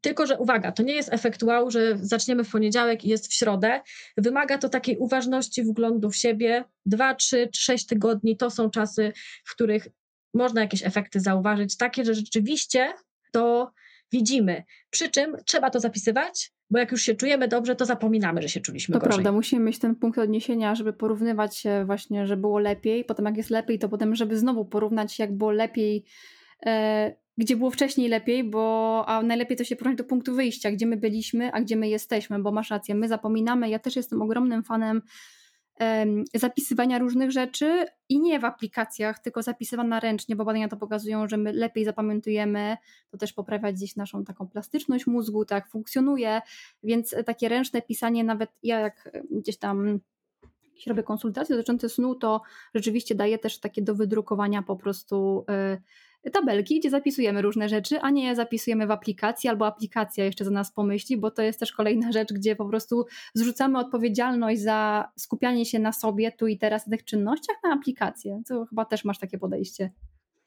[0.03, 3.35] Tylko, że uwaga, to nie jest efekt wow, że zaczniemy w poniedziałek i jest w
[3.35, 3.81] środę.
[4.17, 6.65] Wymaga to takiej uważności, wglądu w siebie.
[6.87, 9.13] Dwa, trzy, sześć tygodni to są czasy,
[9.45, 9.89] w których
[10.35, 12.93] można jakieś efekty zauważyć, takie, że rzeczywiście
[13.33, 13.73] to
[14.13, 14.65] widzimy.
[14.91, 18.61] Przy czym trzeba to zapisywać, bo jak już się czujemy dobrze, to zapominamy, że się
[18.61, 19.11] czuliśmy to gorzej.
[19.11, 23.37] prawda, musimy mieć ten punkt odniesienia, żeby porównywać się właśnie, że było lepiej, potem jak
[23.37, 26.05] jest lepiej, to potem, żeby znowu porównać, jak było lepiej
[26.67, 30.87] e, gdzie było wcześniej lepiej, bo a najlepiej to się porównać do punktu wyjścia, gdzie
[30.87, 33.69] my byliśmy, a gdzie my jesteśmy, bo masz rację, my zapominamy.
[33.69, 35.03] Ja też jestem ogromnym fanem
[35.81, 41.29] um, zapisywania różnych rzeczy i nie w aplikacjach, tylko zapisywana ręcznie, bo badania to pokazują,
[41.29, 42.77] że my lepiej zapamiętujemy,
[43.11, 46.41] to też poprawia gdzieś naszą taką plastyczność mózgu, tak funkcjonuje,
[46.83, 50.01] więc takie ręczne pisanie, nawet ja jak gdzieś tam
[50.87, 52.43] robię konsultacje dotyczące snu, to
[52.75, 55.83] rzeczywiście daje też takie do wydrukowania po prostu y,
[56.31, 60.73] tabelki, gdzie zapisujemy różne rzeczy, a nie zapisujemy w aplikacji, albo aplikacja jeszcze za nas
[60.73, 65.79] pomyśli, bo to jest też kolejna rzecz, gdzie po prostu zrzucamy odpowiedzialność za skupianie się
[65.79, 68.43] na sobie tu i teraz w tych czynnościach na aplikację.
[68.49, 69.91] To chyba też masz takie podejście.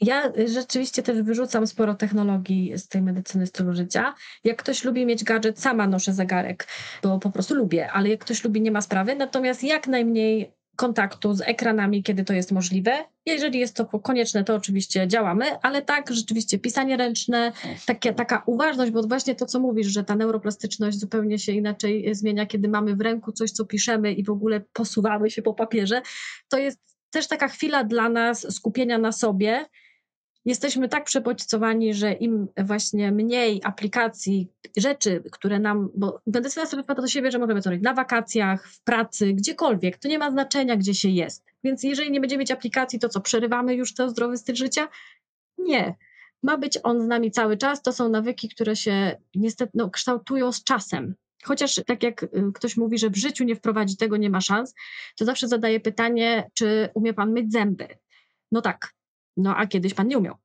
[0.01, 4.13] Ja rzeczywiście też wyrzucam sporo technologii z tej medycyny stylu życia.
[4.43, 6.67] Jak ktoś lubi mieć gadżet, sama noszę zegarek,
[7.03, 9.15] bo po prostu lubię, ale jak ktoś lubi, nie ma sprawy.
[9.15, 12.91] Natomiast jak najmniej kontaktu z ekranami, kiedy to jest możliwe.
[13.25, 17.51] Jeżeli jest to konieczne, to oczywiście działamy, ale tak, rzeczywiście pisanie ręczne,
[17.85, 22.45] takie, taka uważność, bo właśnie to, co mówisz, że ta neuroplastyczność zupełnie się inaczej zmienia,
[22.45, 26.01] kiedy mamy w ręku coś, co piszemy i w ogóle posuwamy się po papierze,
[26.49, 29.65] to jest też taka chwila dla nas skupienia na sobie,
[30.45, 37.01] jesteśmy tak przebodźcowani, że im właśnie mniej aplikacji, rzeczy, które nam, bo medycyna sobie wpada
[37.01, 40.75] do siebie, że możemy to robić na wakacjach, w pracy, gdziekolwiek, to nie ma znaczenia,
[40.77, 41.45] gdzie się jest.
[41.63, 44.87] Więc jeżeli nie będziemy mieć aplikacji, to co, przerywamy już ten zdrowy styl życia?
[45.57, 45.95] Nie.
[46.43, 47.81] Ma być on z nami cały czas.
[47.81, 51.15] To są nawyki, które się niestety no, kształtują z czasem.
[51.43, 54.73] Chociaż tak jak y, ktoś mówi, że w życiu nie wprowadzi tego, nie ma szans,
[55.17, 57.87] to zawsze zadaję pytanie, czy umie pan myć zęby?
[58.51, 58.94] No tak,
[59.37, 60.35] no a kiedyś pan nie umiał.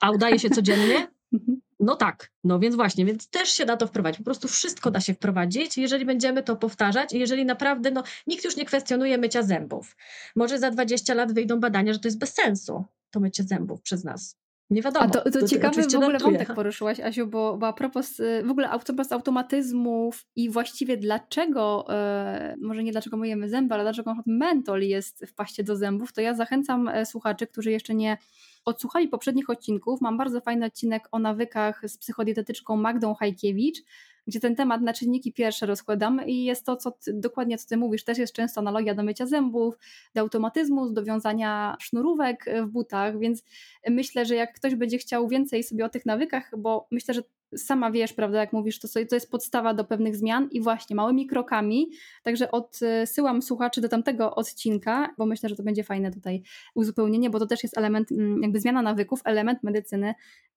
[0.00, 1.06] A udaje się codziennie?
[1.32, 1.60] Mhm.
[1.80, 4.18] No tak, no więc właśnie, więc też się da to wprowadzić.
[4.18, 8.44] Po prostu wszystko da się wprowadzić, jeżeli będziemy to powtarzać i jeżeli naprawdę, no nikt
[8.44, 9.96] już nie kwestionuje mycia zębów.
[10.36, 14.04] Może za 20 lat wyjdą badania, że to jest bez sensu, to mycie zębów przez
[14.04, 14.36] nas.
[14.74, 15.06] Nie wiadomo.
[15.06, 18.42] A to, to, to ciekawy w ogóle wątek poruszyłaś, Asiu, bo, bo a propos y,
[18.44, 24.14] w ogóle propos automatyzmów i właściwie dlaczego, e, może nie dlaczego myjemy zęby, ale dlaczego
[24.26, 28.18] mentol jest w paście do zębów, to ja zachęcam e, słuchaczy, którzy jeszcze nie
[28.64, 30.00] odsłuchali poprzednich odcinków.
[30.00, 33.78] Mam bardzo fajny odcinek o nawykach z psychodietetyczką Magdą Hajkiewicz,
[34.26, 37.76] gdzie ten temat na czynniki pierwsze rozkładamy i jest to, co ty, dokładnie co ty
[37.76, 39.78] mówisz, też jest często analogia do mycia zębów,
[40.14, 43.44] do automatyzmu, do wiązania sznurówek w butach, więc
[43.90, 47.22] myślę, że jak ktoś będzie chciał więcej sobie o tych nawykach, bo myślę, że
[47.56, 51.26] sama wiesz, prawda, jak mówisz, to, to jest podstawa do pewnych zmian i właśnie małymi
[51.26, 51.90] krokami.
[52.22, 56.42] Także odsyłam słuchaczy do tamtego odcinka, bo myślę, że to będzie fajne tutaj
[56.74, 60.14] uzupełnienie, bo to też jest element, mm, jakby zmiana nawyków, element medycyny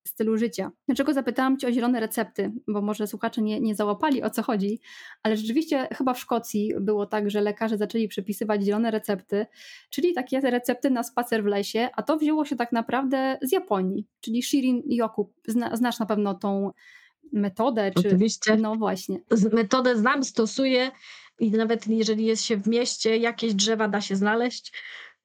[0.07, 0.71] stylu życia.
[0.87, 2.51] Dlaczego zapytałam Cię o zielone recepty?
[2.67, 4.79] Bo może słuchacze nie, nie załapali o co chodzi,
[5.23, 9.45] ale rzeczywiście chyba w Szkocji było tak, że lekarze zaczęli przepisywać zielone recepty,
[9.89, 14.07] czyli takie recepty na spacer w lesie, a to wzięło się tak naprawdę z Japonii,
[14.19, 15.33] czyli Shirin Yoku.
[15.47, 16.71] Zna, znasz na pewno tą
[17.33, 17.91] metodę?
[17.91, 18.07] Czy...
[18.07, 18.55] Oczywiście.
[18.55, 19.19] No właśnie.
[19.53, 20.91] Metodę znam, stosuję
[21.39, 24.73] i nawet jeżeli jest się w mieście, jakieś drzewa da się znaleźć.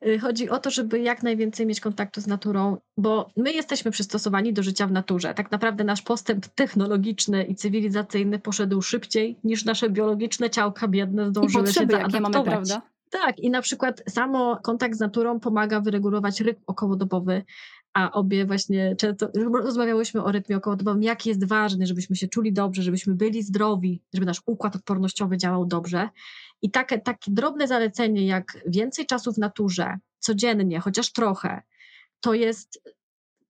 [0.07, 4.53] Y, chodzi o to, żeby jak najwięcej mieć kontaktu z naturą, bo my jesteśmy przystosowani
[4.53, 5.35] do życia w naturze.
[5.35, 11.65] Tak naprawdę nasz postęp technologiczny i cywilizacyjny poszedł szybciej niż nasze biologiczne ciałka biedne zdążyły
[11.65, 12.21] I się zaadaptować.
[12.23, 12.83] Mamy, prawda?
[13.11, 17.45] Tak, i na przykład samo kontakt z naturą pomaga wyregulować rytm okołodobowy,
[17.95, 22.83] a obie właśnie często rozmawiałyśmy o rytmie okołodobowym, jaki jest ważny, żebyśmy się czuli dobrze,
[22.83, 26.09] żebyśmy byli zdrowi, żeby nasz układ odpornościowy działał dobrze.
[26.63, 31.63] I takie, takie drobne zalecenie, jak więcej czasu w naturze, codziennie, chociaż trochę,
[32.21, 32.83] to jest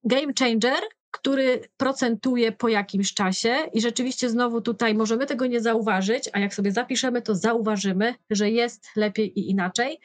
[0.04, 6.30] game changer, który procentuje po jakimś czasie i rzeczywiście znowu tutaj możemy tego nie zauważyć,
[6.32, 10.00] a jak sobie zapiszemy, to zauważymy, że jest lepiej i inaczej.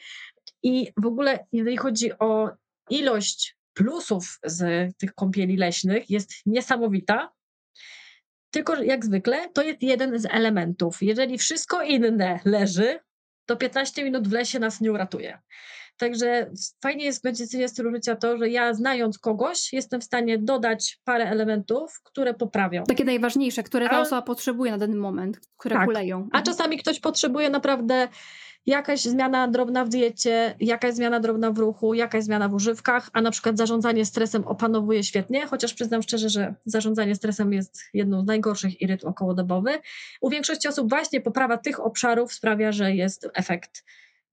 [0.62, 2.50] I w ogóle, jeżeli chodzi o
[2.90, 7.32] ilość plusów z tych kąpieli leśnych jest niesamowita.
[8.50, 11.02] Tylko jak zwykle to jest jeden z elementów.
[11.02, 12.98] Jeżeli wszystko inne leży,
[13.46, 15.38] to 15 minut w lesie nas nie uratuje.
[15.96, 16.50] Także
[16.82, 21.00] fajnie jest w medycynie stylu życia to, że ja znając kogoś, jestem w stanie dodać
[21.04, 22.84] parę elementów, które poprawią.
[22.84, 24.00] Takie najważniejsze, które ta A...
[24.00, 25.84] osoba potrzebuje na dany moment, które tak.
[25.84, 26.28] kuleją.
[26.32, 28.08] A czasami ktoś potrzebuje naprawdę
[28.66, 33.20] jakaś zmiana drobna w diecie, jakaś zmiana drobna w ruchu, jakaś zmiana w używkach, a
[33.20, 38.26] na przykład zarządzanie stresem opanowuje świetnie, chociaż przyznam szczerze, że zarządzanie stresem jest jedną z
[38.26, 39.78] najgorszych i rytm okołodobowy.
[40.20, 43.84] U większości osób właśnie poprawa tych obszarów sprawia, że jest efekt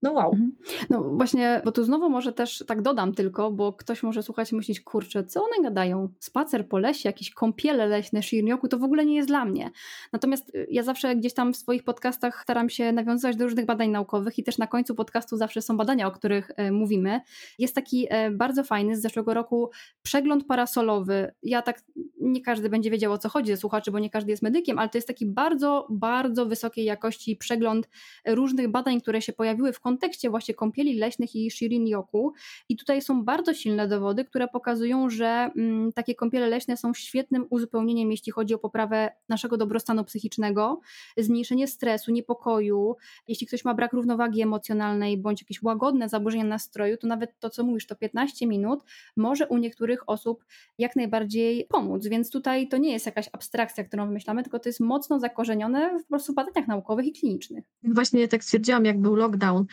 [0.06, 0.32] no wow.
[0.32, 0.52] Mhm.
[0.90, 4.56] No właśnie, bo tu znowu może też tak dodam tylko, bo ktoś może słuchać i
[4.56, 6.10] myśleć, kurczę, co one gadają?
[6.20, 9.72] Spacer po lesie, jakieś kąpiele leśne, shirnioku, to w ogóle nie jest dla mnie.
[10.14, 13.90] Natomiast y, ja zawsze gdzieś tam w swoich podcastach staram się nawiązywać do różnych badań
[13.90, 17.22] naukowych i też na końcu podcastu zawsze są badania, o których y, mówimy.
[17.60, 19.70] Jest taki y, bardzo fajny z zeszłego roku
[20.02, 21.34] przegląd parasolowy.
[21.44, 21.84] Ja tak,
[22.22, 24.90] nie każdy będzie wiedział o co chodzi ze słuchaczy, bo nie każdy jest medykiem, ale
[24.90, 27.90] to jest taki bardzo, bardzo wysokiej jakości przegląd
[28.28, 29.95] różnych badań, które się pojawiły w kontekście
[30.30, 32.32] właśnie kąpieli leśnych i Shirin-yoku.
[32.70, 37.46] I tutaj są bardzo silne dowody, które pokazują, że mm, takie kąpiele leśne są świetnym
[37.50, 40.80] uzupełnieniem, jeśli chodzi o poprawę naszego dobrostanu psychicznego,
[41.18, 42.96] zmniejszenie stresu, niepokoju.
[43.28, 47.64] Jeśli ktoś ma brak równowagi emocjonalnej bądź jakieś łagodne zaburzenia nastroju, to nawet to, co
[47.64, 48.84] mówisz, to 15 minut
[49.18, 50.46] może u niektórych osób
[50.78, 52.08] jak najbardziej pomóc.
[52.08, 56.04] Więc tutaj to nie jest jakaś abstrakcja, którą wymyślamy, tylko to jest mocno zakorzenione w
[56.04, 57.64] po prostu badaniach naukowych i klinicznych.
[57.84, 59.66] Właśnie tak stwierdziłam, jak był lockdown,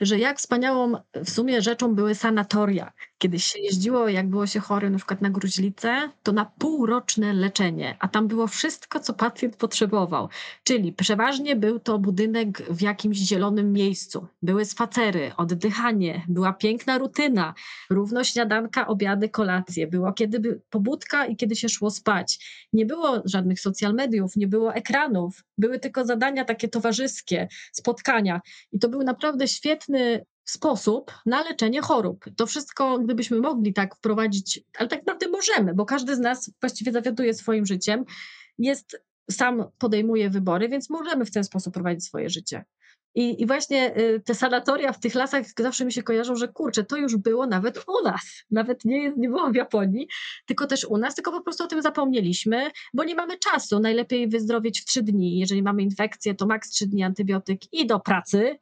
[0.00, 2.92] że jak wspaniałą w sumie rzeczą były sanatoria.
[3.18, 7.96] Kiedyś się jeździło, jak było się chory na przykład na gruźlicę, to na półroczne leczenie,
[8.00, 10.28] a tam było wszystko, co pacjent potrzebował.
[10.64, 14.26] Czyli przeważnie był to budynek w jakimś zielonym miejscu.
[14.42, 17.54] Były spacery, oddychanie, była piękna rutyna,
[17.90, 19.86] równo śniadanka, obiady, kolacje.
[19.86, 22.38] Było kiedy pobudka i kiedy się szło spać.
[22.72, 28.40] Nie było żadnych social mediów, nie było ekranów, były tylko zadania takie towarzyskie, spotkania.
[28.72, 32.24] I to był naprawdę świetny sposób na leczenie chorób.
[32.36, 36.92] To wszystko, gdybyśmy mogli tak wprowadzić, ale tak naprawdę możemy, bo każdy z nas właściwie
[36.92, 38.04] zawiaduje swoim życiem,
[38.58, 42.64] jest, sam podejmuje wybory, więc możemy w ten sposób prowadzić swoje życie.
[43.14, 46.84] I, I właśnie y, te sanatoria w tych lasach zawsze mi się kojarzą, że kurczę,
[46.84, 48.44] to już było nawet u nas.
[48.50, 50.08] Nawet nie, nie było w Japonii,
[50.46, 53.80] tylko też u nas, tylko po prostu o tym zapomnieliśmy, bo nie mamy czasu.
[53.80, 55.38] Najlepiej wyzdrowieć w trzy dni.
[55.38, 58.58] Jeżeli mamy infekcję, to maks trzy dni antybiotyk i do pracy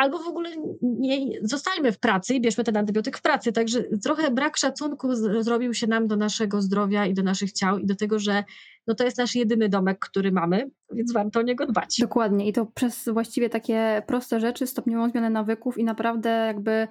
[0.00, 0.50] albo w ogóle
[0.82, 3.52] nie zostańmy w pracy i bierzmy ten antybiotyk w pracy.
[3.52, 7.86] Także trochę brak szacunku zrobił się nam do naszego zdrowia i do naszych ciał i
[7.86, 8.44] do tego, że
[8.86, 11.96] no to jest nasz jedyny domek, który mamy, więc warto o niego dbać.
[12.00, 16.88] Dokładnie i to przez właściwie takie proste rzeczy, stopniową zmianę nawyków i naprawdę jakby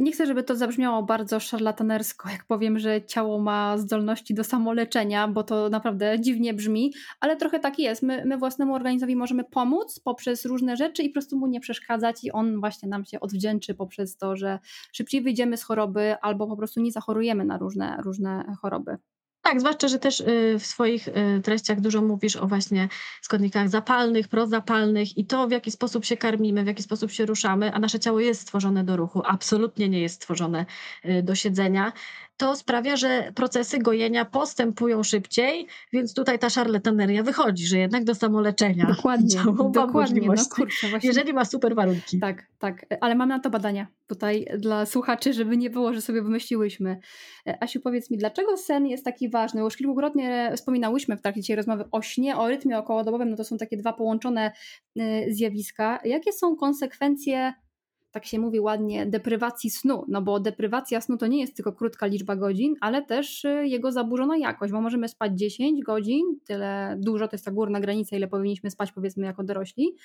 [0.00, 5.28] nie chcę, żeby to zabrzmiało bardzo szarlatanersko, jak powiem, że ciało ma zdolności do samoleczenia,
[5.28, 8.02] bo to naprawdę dziwnie brzmi, ale trochę tak jest.
[8.02, 12.24] My, my własnemu organizmowi możemy pomóc poprzez różne rzeczy i po prostu mu nie przeszkadzać,
[12.24, 14.58] i on właśnie nam się odwdzięczy poprzez to, że
[14.92, 18.98] szybciej wyjdziemy z choroby albo po prostu nie zachorujemy na różne, różne choroby.
[19.42, 22.88] Tak, zwłaszcza, że też y, w swoich y, treściach dużo mówisz o właśnie
[23.22, 27.72] składnikach zapalnych, prozapalnych i to, w jaki sposób się karmimy, w jaki sposób się ruszamy,
[27.72, 30.66] a nasze ciało jest stworzone do ruchu, absolutnie nie jest stworzone
[31.04, 31.92] y, do siedzenia
[32.38, 38.14] to sprawia, że procesy gojenia postępują szybciej, więc tutaj ta szarlataneria wychodzi, że jednak do
[38.14, 38.86] samoleczenia.
[38.86, 39.36] Dokładnie,
[39.72, 40.28] dokładnie.
[40.28, 41.06] No kurczę, właśnie.
[41.08, 42.18] Jeżeli ma super warunki.
[42.18, 46.22] Tak, tak, ale mam na to badania tutaj dla słuchaczy, żeby nie było, że sobie
[46.22, 47.00] wymyśliłyśmy.
[47.46, 49.60] E, Asiu, powiedz mi, dlaczego sen jest taki ważny?
[49.60, 53.76] Już kilkukrotnie wspominałyśmy w trakcie rozmowy o śnie, o rytmie okołodobowym, no to są takie
[53.76, 54.52] dwa połączone
[54.96, 56.00] e, zjawiska.
[56.04, 57.52] Jakie są konsekwencje
[58.18, 62.06] tak się mówi ładnie, deprywacji snu, no bo deprywacja snu to nie jest tylko krótka
[62.06, 67.28] liczba godzin, ale też y, jego zaburzona jakość, bo możemy spać 10 godzin, tyle dużo,
[67.28, 69.96] to jest ta górna granica, ile powinniśmy spać powiedzmy jako dorośli,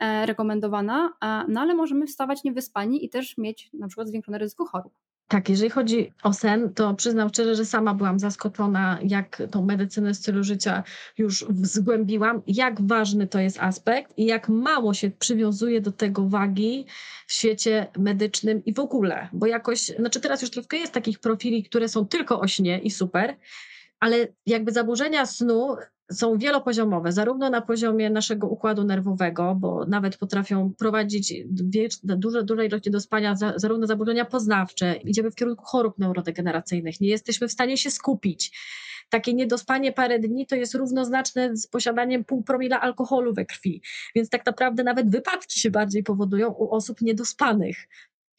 [0.00, 1.12] e, rekomendowana,
[1.48, 4.92] no ale możemy wstawać niewyspani i też mieć na przykład zwiększone ryzyko chorób.
[5.32, 10.14] Tak, jeżeli chodzi o sen, to przyznam szczerze, że sama byłam zaskoczona, jak tą medycynę
[10.14, 10.82] stylu życia
[11.18, 16.86] już zgłębiłam, jak ważny to jest aspekt i jak mało się przywiązuje do tego wagi
[17.26, 21.62] w świecie medycznym i w ogóle, bo jakoś, znaczy teraz już troszkę jest takich profili,
[21.62, 23.36] które są tylko o śnie i super,
[24.02, 25.76] ale jakby zaburzenia snu
[26.12, 31.34] są wielopoziomowe, zarówno na poziomie naszego układu nerwowego, bo nawet potrafią prowadzić
[32.02, 37.48] duże, duże ilości do spania, zarówno zaburzenia poznawcze, idziemy w kierunku chorób neurodegeneracyjnych, nie jesteśmy
[37.48, 38.58] w stanie się skupić.
[39.10, 43.82] Takie niedospanie parę dni to jest równoznaczne z posiadaniem pół promila alkoholu we krwi,
[44.14, 47.76] więc tak naprawdę nawet wypadki się bardziej powodują u osób niedospanych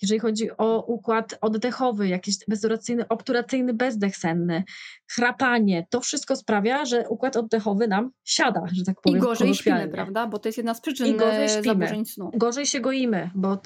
[0.03, 4.63] jeżeli chodzi o układ oddechowy, jakiś bezuracyjny, obturacyjny bezdech senny,
[5.11, 9.19] chrapanie, to wszystko sprawia, że układ oddechowy nam siada, że tak powiem.
[9.19, 10.27] I gorzej śpimy, prawda?
[10.27, 11.63] Bo to jest jedna z przyczyn I gorzej śpimy.
[11.63, 12.31] zaburzeń snu.
[12.33, 13.61] Gorzej się goimy, bo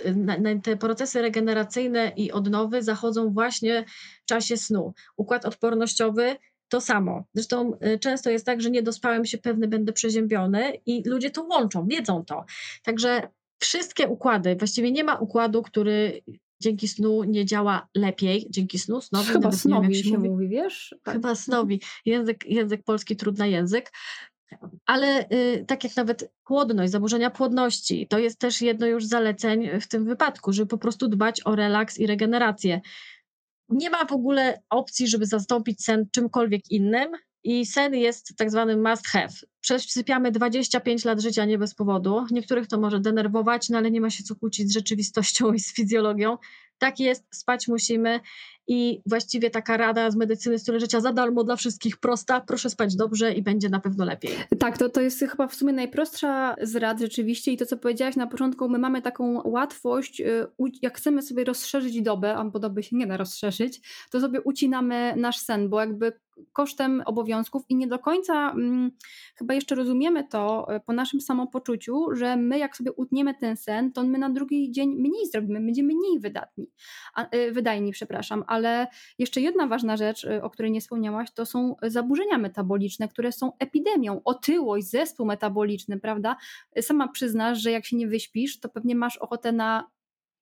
[0.64, 3.86] te procesy regeneracyjne i odnowy zachodzą właśnie
[4.24, 4.94] w czasie snu.
[5.18, 6.36] Układ odpornościowy
[6.70, 7.24] to samo.
[7.34, 11.44] Zresztą y, często jest tak, że nie dospałem się, pewny będę przeziębiony i ludzie to
[11.44, 12.46] łączą, wiedzą to.
[12.84, 13.30] Także
[13.60, 16.22] wszystkie układy, właściwie nie ma układu, który
[16.62, 19.28] dzięki snu nie działa lepiej, dzięki snu, snowi.
[19.28, 20.96] Chyba snowi się, się mówi, wiesz?
[21.04, 21.14] Tak.
[21.14, 21.82] Chyba snowi.
[22.06, 23.92] Język, język polski, trudny język.
[24.86, 29.70] Ale y, tak jak nawet płodność, zaburzenia płodności, to jest też jedno już z zaleceń
[29.82, 32.82] w tym wypadku, żeby po prostu dbać o relaks i regenerację.
[33.70, 37.12] Nie ma w ogóle opcji, żeby zastąpić sen czymkolwiek innym,
[37.48, 39.34] i sen jest tak zwany must have.
[39.62, 42.26] Przesypiamy 25 lat życia nie bez powodu.
[42.32, 45.74] Niektórych to może denerwować, no ale nie ma się co kłócić z rzeczywistością i z
[45.74, 46.38] fizjologią.
[46.78, 48.20] Tak jest, spać musimy
[48.68, 52.42] i właściwie taka rada z medycyny stylu życia za darmo dla wszystkich prosta.
[52.42, 54.32] Proszę spać dobrze i będzie na pewno lepiej.
[54.60, 58.16] Tak, to, to jest chyba w sumie najprostsza z rad rzeczywiście i to, co powiedziałaś
[58.16, 60.48] na początku, my mamy taką łatwość, y,
[60.82, 63.82] jak chcemy sobie rozszerzyć dobę, a bo doby się nie da rozszerzyć,
[64.12, 66.12] to sobie ucinamy nasz sen, bo jakby
[66.54, 68.92] kosztem obowiązków i nie do końca hmm,
[69.36, 73.94] chyba jeszcze rozumiemy to y, po naszym samopoczuciu, że my jak sobie utniemy ten sen,
[73.94, 76.72] to my na drugi dzień mniej zrobimy, będziemy mniej wydatni,
[77.16, 78.88] a, y, wydajni, przepraszam, ale
[79.20, 83.52] jeszcze jedna ważna rzecz, y, o której nie wspomniałaś, to są zaburzenia metaboliczne, które są
[83.60, 86.36] epidemią, otyłość, zespół metaboliczny, prawda?
[86.82, 89.97] Sama przyznasz, że jak się nie wyśpisz, to pewnie masz ochotę na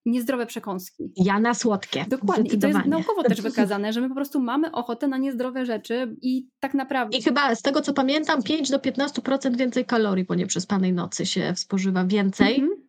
[0.06, 1.12] niezdrowe przekąski.
[1.16, 2.06] Ja na słodkie.
[2.08, 2.52] Dokładnie.
[2.52, 6.16] I to jest naukowo też wykazane, że my po prostu mamy ochotę na niezdrowe rzeczy
[6.22, 7.18] i tak naprawdę.
[7.18, 11.54] I chyba z tego co pamiętam, 5 do 15% więcej kalorii po nieprzespanej nocy się
[11.56, 12.62] spożywa więcej.
[12.62, 12.85] -hmm.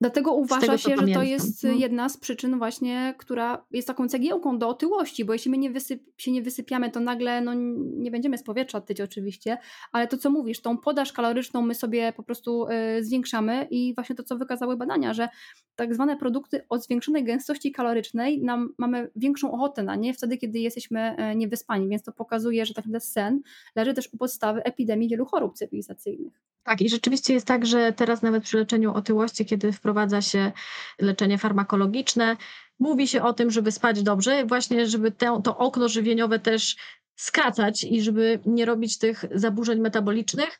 [0.00, 1.22] Dlatego uważa tego, się, że pamiętam.
[1.22, 1.70] to jest no.
[1.72, 6.02] jedna z przyczyn właśnie, która jest taką cegiełką do otyłości, bo jeśli my nie wysyp,
[6.16, 7.54] się nie wysypiamy, to nagle no,
[7.96, 9.58] nie będziemy z powietrza tyć oczywiście,
[9.92, 14.16] ale to co mówisz, tą podaż kaloryczną my sobie po prostu y, zwiększamy i właśnie
[14.16, 15.28] to co wykazały badania, że
[15.76, 20.58] tak zwane produkty o zwiększonej gęstości kalorycznej nam mamy większą ochotę na nie wtedy, kiedy
[20.58, 23.40] jesteśmy y, niewyspani, więc to pokazuje, że tak naprawdę sen
[23.76, 26.40] leży też u podstawy epidemii wielu chorób cywilizacyjnych.
[26.62, 30.52] Tak, i rzeczywiście jest tak, że teraz nawet przy leczeniu otyłości, kiedy wprowadza się
[31.00, 32.36] leczenie farmakologiczne,
[32.78, 36.76] mówi się o tym, żeby spać dobrze, właśnie żeby te, to okno żywieniowe też
[37.16, 40.58] skracać i żeby nie robić tych zaburzeń metabolicznych,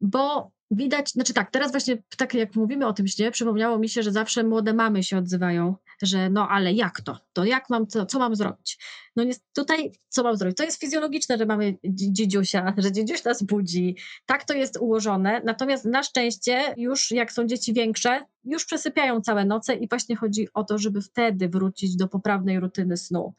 [0.00, 4.02] bo widać, znaczy tak, teraz właśnie tak jak mówimy o tym śnie, przypomniało mi się,
[4.02, 7.18] że zawsze młode mamy się odzywają, że no ale jak to?
[7.32, 8.78] To jak mam, co, co mam zrobić?
[9.16, 10.56] No nie, tutaj co mam zrobić?
[10.56, 13.96] To jest fizjologiczne, że mamy dziedziusia, że dziedziuś nas budzi,
[14.26, 19.44] tak to jest ułożone, natomiast na szczęście już jak są dzieci większe, już przesypiają całe
[19.44, 23.34] noce i właśnie chodzi o to, żeby wtedy wrócić do poprawnej rutyny snu.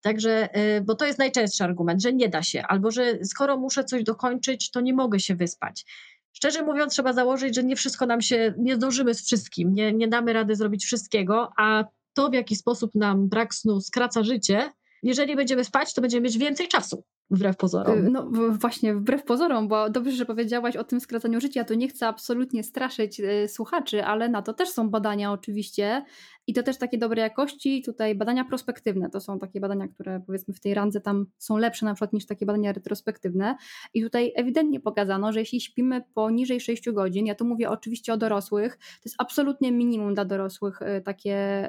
[0.00, 3.84] Także, y, bo to jest najczęstszy argument, że nie da się, albo że skoro muszę
[3.84, 5.84] coś dokończyć, to nie mogę się wyspać.
[6.36, 10.08] Szczerze mówiąc, trzeba założyć, że nie wszystko nam się, nie zdążymy z wszystkim, nie, nie
[10.08, 11.84] damy rady zrobić wszystkiego, a
[12.14, 14.72] to, w jaki sposób nam brak snu skraca życie,
[15.02, 17.04] jeżeli będziemy spać, to będziemy mieć więcej czasu.
[17.30, 18.12] Wbrew pozorom.
[18.12, 21.64] No właśnie, wbrew pozorom, bo dobrze, że powiedziałaś o tym skracaniu życia.
[21.64, 26.04] To nie chcę absolutnie straszyć y, słuchaczy, ale na to też są badania oczywiście.
[26.46, 27.82] I to też takie dobrej jakości.
[27.82, 31.86] Tutaj badania prospektywne to są takie badania, które powiedzmy w tej randze tam są lepsze
[31.86, 33.56] na przykład niż takie badania retrospektywne.
[33.94, 38.16] I tutaj ewidentnie pokazano, że jeśli śpimy poniżej 6 godzin, ja tu mówię oczywiście o
[38.16, 41.68] dorosłych, to jest absolutnie minimum dla dorosłych, y, takie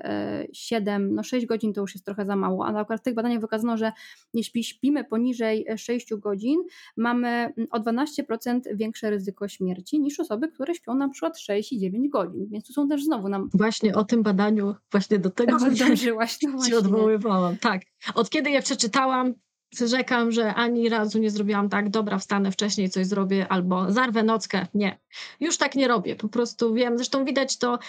[0.53, 3.13] 7, y, no 6 godzin to już jest trochę za mało, a przykład w tych
[3.13, 3.91] badaniach wykazano, że
[4.33, 6.59] jeśli śpimy poniżej 6 godzin,
[6.97, 11.79] mamy mm, o 12% większe ryzyko śmierci niż osoby, które śpią na przykład 6 i
[11.79, 12.47] 9 godzin.
[12.49, 13.49] Więc tu są też znowu nam.
[13.53, 17.57] Właśnie o tym badaniu, właśnie do tego zdążyłaś, no się odwoływałam.
[17.57, 17.81] Tak.
[18.15, 19.33] Od kiedy je przeczytałam,
[19.69, 24.67] przyrzekam, że ani razu nie zrobiłam tak, dobra, wstanę wcześniej, coś zrobię, albo zarwę nockę.
[24.73, 24.99] Nie.
[25.39, 26.15] Już tak nie robię.
[26.15, 27.79] Po prostu wiem, zresztą widać to.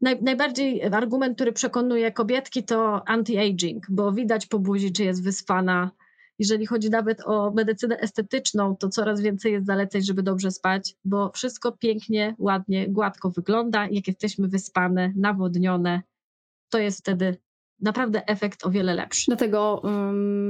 [0.00, 5.90] Naj, najbardziej argument, który przekonuje kobietki, to anti-aging, bo widać po buzi, czy jest wyspana,
[6.38, 11.30] jeżeli chodzi nawet o medycynę estetyczną, to coraz więcej jest zaleceń, żeby dobrze spać, bo
[11.30, 13.88] wszystko pięknie, ładnie, gładko wygląda.
[13.90, 16.02] Jak jesteśmy wyspane, nawodnione,
[16.68, 17.36] to jest wtedy
[17.84, 19.24] naprawdę efekt o wiele lepszy.
[19.26, 19.82] Dlatego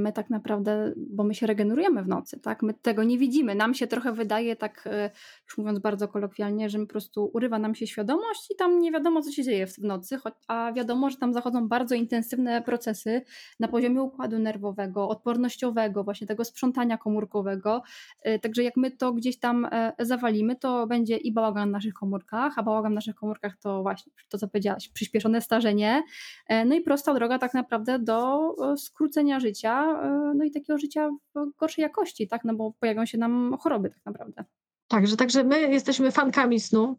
[0.05, 2.63] my tak naprawdę, bo my się regenerujemy w nocy, tak?
[2.63, 3.55] My tego nie widzimy.
[3.55, 5.09] Nam się trochę wydaje, tak y,
[5.47, 9.21] już mówiąc bardzo kolokwialnie, że po prostu urywa nam się świadomość i tam nie wiadomo,
[9.21, 10.17] co się dzieje w nocy,
[10.47, 13.21] a wiadomo, że tam zachodzą bardzo intensywne procesy
[13.59, 17.81] na poziomie układu nerwowego, odpornościowego, właśnie tego sprzątania komórkowego.
[18.27, 21.93] Y, także jak my to gdzieś tam e, zawalimy, to będzie i bałagan w naszych
[21.93, 26.03] komórkach, a bałagan w naszych komórkach to właśnie to, co powiedziałaś, przyspieszone starzenie,
[26.47, 30.77] e, no i prosta droga tak naprawdę do e, skrócenia życia, e, no i takiego
[30.77, 34.43] życia w gorszej jakości, tak, no bo pojawią się nam choroby tak naprawdę.
[34.87, 36.97] Także, także my jesteśmy fankami snu,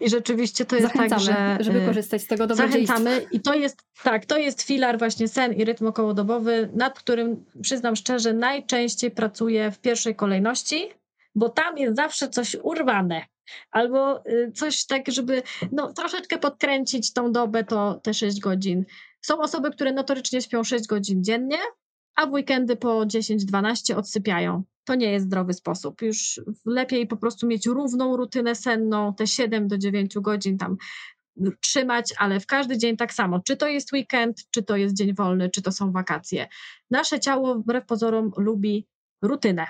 [0.00, 2.54] i rzeczywiście to jest tak, Zachęcamy, tak, że, żeby e, korzystać z tego.
[2.54, 7.44] Zachęcamy i to jest, tak, to jest filar właśnie sen i rytm okołodobowy, nad którym
[7.62, 10.90] przyznam szczerze najczęściej pracuję w pierwszej kolejności,
[11.34, 13.22] bo tam jest zawsze coś urwane.
[13.70, 15.42] Albo y, coś tak, żeby
[15.72, 18.84] no, troszeczkę podkręcić tą dobę, to te 6 godzin.
[19.24, 21.58] Są osoby, które notorycznie śpią 6 godzin dziennie,
[22.14, 24.62] a w weekendy po 10-12 odsypiają.
[24.84, 26.02] To nie jest zdrowy sposób.
[26.02, 30.76] Już lepiej po prostu mieć równą rutynę senną, te 7 do 9 godzin tam
[31.60, 33.40] trzymać, ale w każdy dzień tak samo.
[33.40, 36.48] Czy to jest weekend, czy to jest dzień wolny, czy to są wakacje.
[36.90, 38.86] Nasze ciało wbrew pozorom lubi
[39.22, 39.66] rutynę.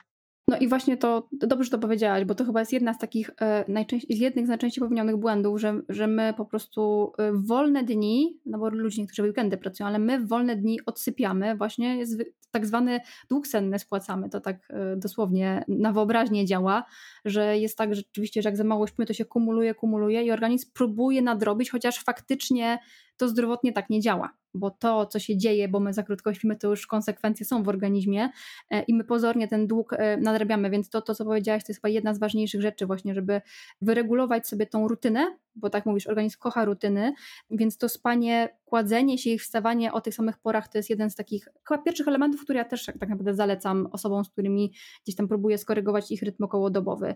[0.49, 3.65] No i właśnie to, dobrze to powiedziałaś, bo to chyba jest jedna z takich e,
[3.69, 8.59] najczęściej, jednych z najczęściej popełnionych błędów, że, że my po prostu e, wolne dni, no
[8.59, 13.47] bo ludzie niektórzy weekendy pracują, ale my wolne dni odsypiamy, właśnie jest tak zwany dług
[13.47, 16.85] senny spłacamy, to tak e, dosłownie na wyobraźnię działa,
[17.25, 20.31] że jest tak że rzeczywiście, że jak za mało śpimy, to się kumuluje, kumuluje i
[20.31, 22.79] organizm próbuje nadrobić, chociaż faktycznie
[23.17, 26.57] to zdrowotnie tak nie działa bo to, co się dzieje, bo my za krótko śpimy,
[26.57, 28.29] to już konsekwencje są w organizmie
[28.71, 31.81] e, i my pozornie ten dług e, nadrabiamy, więc to, to co powiedziałaś, to jest
[31.81, 33.41] chyba jedna z ważniejszych rzeczy właśnie, żeby
[33.83, 37.13] wyregulować sobie tą rutynę, bo tak mówisz, organizm kocha rutyny,
[37.51, 41.15] więc to spanie, kładzenie się i wstawanie o tych samych porach to jest jeden z
[41.15, 44.73] takich chyba pierwszych elementów, które ja też tak naprawdę zalecam osobom, z którymi
[45.05, 47.15] gdzieś tam próbuję skorygować ich rytm okołodobowy.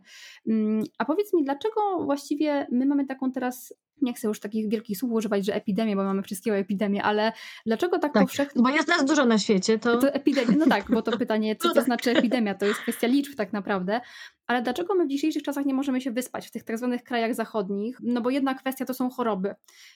[0.48, 4.98] Mm, a powiedz mi, dlaczego właściwie my mamy taką teraz nie chcę już takich wielkich
[4.98, 7.32] słów używać, że epidemię, bo mamy wszystkiego epidemię, ale
[7.66, 8.62] dlaczego tak, tak powszechnie...
[8.62, 9.96] Bo jest nas dużo na świecie, to...
[9.96, 13.34] to epidemia, no tak, bo to pytanie, co to znaczy epidemia, to jest kwestia liczb
[13.36, 14.00] tak naprawdę,
[14.48, 17.34] ale dlaczego my w dzisiejszych czasach nie możemy się wyspać w tych tak zwanych krajach
[17.34, 17.98] zachodnich?
[18.02, 19.54] No bo jedna kwestia to są choroby.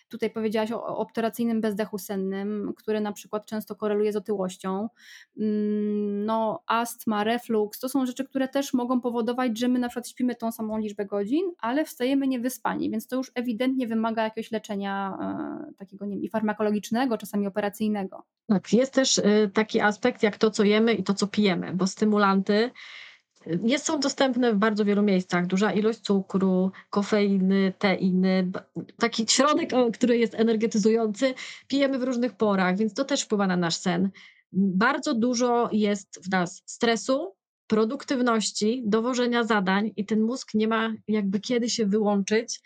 [0.09, 4.89] Tutaj powiedziałaś o obturacyjnym bezdechu sennym, który na przykład często koreluje z otyłością.
[5.39, 10.09] Mm, no astma, reflux, to są rzeczy, które też mogą powodować, że my na przykład
[10.09, 15.19] śpimy tą samą liczbę godzin, ale wstajemy niewyspani, więc to już ewidentnie wymaga jakiegoś leczenia
[15.71, 18.23] e, takiego nie wiem, i farmakologicznego, czasami operacyjnego.
[18.47, 21.87] Tak, jest też y, taki aspekt jak to, co jemy i to, co pijemy, bo
[21.87, 22.71] stymulanty
[23.63, 25.47] jest, są dostępne w bardzo wielu miejscach.
[25.47, 28.51] Duża ilość cukru, kofeiny, teiny,
[28.99, 31.35] taki środek, który jest energetyzujący,
[31.69, 34.11] pijemy w różnych porach, więc to też wpływa na nasz sen.
[34.53, 37.35] Bardzo dużo jest w nas stresu,
[37.67, 42.61] produktywności, dowożenia zadań i ten mózg nie ma jakby kiedy się wyłączyć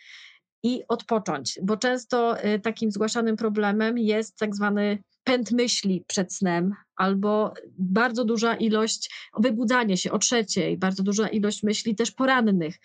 [0.62, 6.74] i odpocząć, bo często y, takim zgłaszanym problemem jest tak zwany pęd myśli przed snem,
[6.96, 12.76] albo bardzo duża ilość, wybudzanie się o trzeciej, bardzo duża ilość myśli też porannych.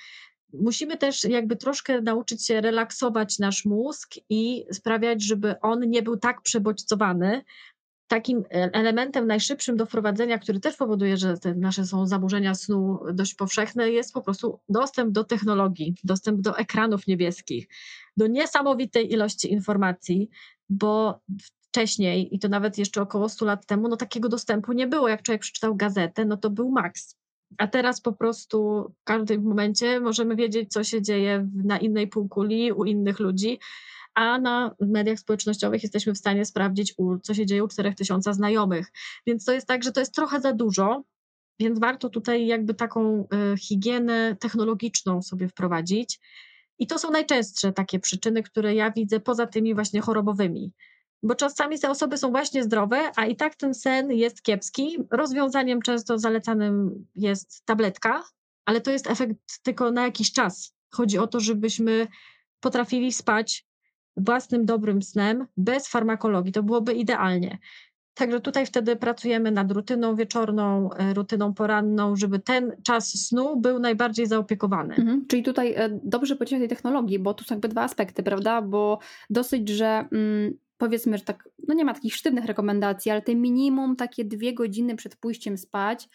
[0.53, 6.17] Musimy też jakby troszkę nauczyć się relaksować nasz mózg i sprawiać, żeby on nie był
[6.17, 7.43] tak przebodźcowany.
[8.07, 12.99] Takim e, elementem najszybszym do wprowadzenia, który też powoduje, że te nasze są zaburzenia snu
[13.13, 17.67] dość powszechne, jest po prostu dostęp do technologii, dostęp do ekranów niebieskich,
[18.17, 20.29] do niesamowitej ilości informacji,
[20.69, 21.21] bo
[21.72, 25.07] wcześniej, i to nawet jeszcze około 100 lat temu, no takiego dostępu nie było.
[25.07, 27.15] Jak człowiek przeczytał gazetę, no to był maks.
[27.57, 32.72] A teraz po prostu w każdym momencie możemy wiedzieć, co się dzieje na innej półkuli
[32.72, 33.59] u innych ludzi,
[34.13, 38.91] a na mediach społecznościowych jesteśmy w stanie sprawdzić, co się dzieje u 4000 znajomych.
[39.28, 41.03] Więc to jest tak, że to jest trochę za dużo,
[41.59, 46.19] więc warto tutaj jakby taką e, higienę technologiczną sobie wprowadzić.
[46.80, 50.74] I to są najczęstsze takie przyczyny, które ja widzę poza tymi właśnie chorobowymi.
[51.24, 54.97] Bo czasami te osoby są właśnie zdrowe, a i tak ten sen jest kiepski.
[55.11, 58.24] Rozwiązaniem często zalecanym jest tabletka,
[58.65, 60.74] ale to jest efekt tylko na jakiś czas.
[60.91, 62.07] Chodzi o to, żebyśmy
[62.59, 63.65] potrafili spać
[64.17, 66.51] własnym dobrym snem bez farmakologii.
[66.51, 67.59] To byłoby idealnie.
[68.13, 73.80] Także tutaj wtedy pracujemy nad rutyną wieczorną, e, rutyną poranną, żeby ten czas snu był
[73.80, 74.95] najbardziej zaopiekowany.
[74.95, 78.61] Mhm, czyli tutaj e, dobrze powiedzieć tej technologii, bo tu są jakby dwa aspekty, prawda?
[78.61, 78.99] Bo
[79.30, 83.95] dosyć, że mm, powiedzmy, że tak, no nie ma takich sztywnych rekomendacji, ale te minimum
[83.95, 86.09] takie dwie godziny przed pójściem spać,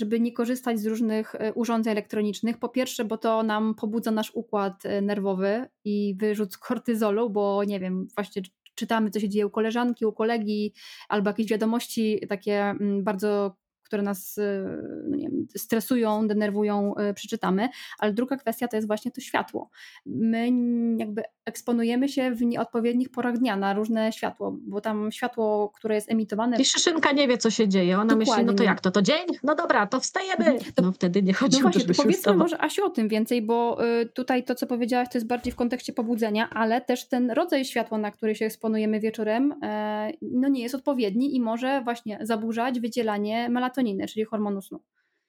[0.00, 2.58] żeby nie korzystać z różnych e, urządzeń elektronicznych.
[2.58, 8.08] Po pierwsze, bo to nam pobudza nasz układ nerwowy i wyrzut kortyzolu, bo nie wiem,
[8.14, 8.42] właśnie
[8.74, 10.72] czytamy, co się dzieje u koleżanki, u kolegi,
[11.08, 13.56] albo jakieś wiadomości takie mm, bardzo
[13.94, 14.66] które nas y,
[15.08, 17.68] no nie wiem, stresują, denerwują, y, przeczytamy,
[17.98, 19.70] ale druga kwestia to jest właśnie to światło.
[20.06, 20.48] My
[20.96, 26.10] jakby eksponujemy się w nieodpowiednich porach dnia na różne światło, bo tam światło, które jest
[26.10, 26.56] emitowane...
[26.56, 27.94] I szyszynka nie wie, co się dzieje.
[27.94, 28.32] Ona Dokładnie.
[28.32, 29.26] myśli, no to jak to, to dzień?
[29.42, 30.46] No dobra, to wstajemy.
[30.46, 30.72] Mhm.
[30.74, 32.38] To, no wtedy nie chodzi no o to, żeby Powiedzmy wstawał.
[32.38, 35.56] może Asiu o tym więcej, bo y, tutaj to, co powiedziałaś, to jest bardziej w
[35.56, 40.62] kontekście pobudzenia, ale też ten rodzaj światła, na który się eksponujemy wieczorem, e, no nie
[40.62, 44.80] jest odpowiedni i może właśnie zaburzać wydzielanie melatoniny czyli hormonu snu.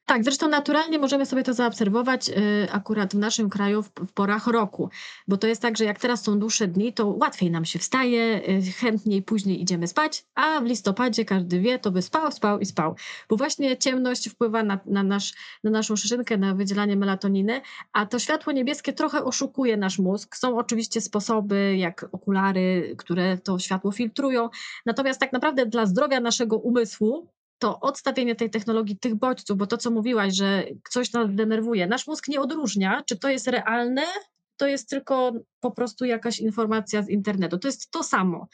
[0.05, 2.33] Tak, zresztą naturalnie możemy sobie to zaobserwować y,
[2.71, 4.89] akurat w naszym kraju w, w, porach roku,
[5.27, 8.41] bo to jest tak, że jak teraz są dłuższe dni, to łatwiej nam się wstaje,
[8.49, 12.65] y, chętniej później idziemy spać, a w listopadzie każdy wie, to by spał, spał i
[12.65, 12.95] spał,
[13.29, 15.33] bo właśnie ciemność wpływa na, na, nasz,
[15.63, 17.61] na naszą szyszynkę, na wydzielanie melatoniny,
[17.93, 20.35] a to światło niebieskie trochę oszukuje nasz mózg.
[20.35, 24.49] Są oczywiście sposoby, jak okulary, które to światło filtrują,
[24.85, 29.77] natomiast tak naprawdę dla zdrowia naszego umysłu to odstawienie tej technologii, tych bodźców, bo to,
[29.77, 34.03] co mówiłaś, że coś nas denerwuje, nasz mózg nie odróżnia, czy to jest realne,
[34.57, 37.57] to jest tylko po prostu jakaś informacja z internetu.
[37.57, 38.47] To jest to samo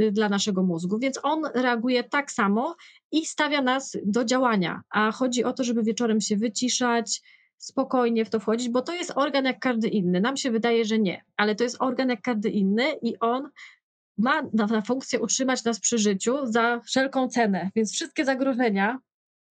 [0.00, 2.76] y, dla naszego mózgu, więc on reaguje tak samo
[3.12, 4.80] i stawia nas do działania.
[4.90, 7.22] A chodzi o to, żeby wieczorem się wyciszać,
[7.58, 10.20] spokojnie w to wchodzić, bo to jest organ jak każdy inny.
[10.20, 13.50] Nam się wydaje, że nie, ale to jest organ jak każdy inny i on
[14.18, 17.70] ma na, na funkcję utrzymać nas przy życiu za wszelką cenę.
[17.76, 18.98] Więc wszystkie zagrożenia,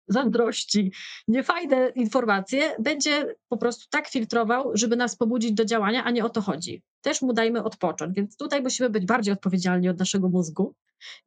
[0.07, 0.91] zazdrości,
[1.27, 6.29] niefajne informacje będzie po prostu tak filtrował, żeby nas pobudzić do działania, a nie o
[6.29, 6.83] to chodzi.
[7.01, 8.15] Też mu dajmy odpocząć.
[8.15, 10.75] Więc tutaj musimy być bardziej odpowiedzialni od naszego mózgu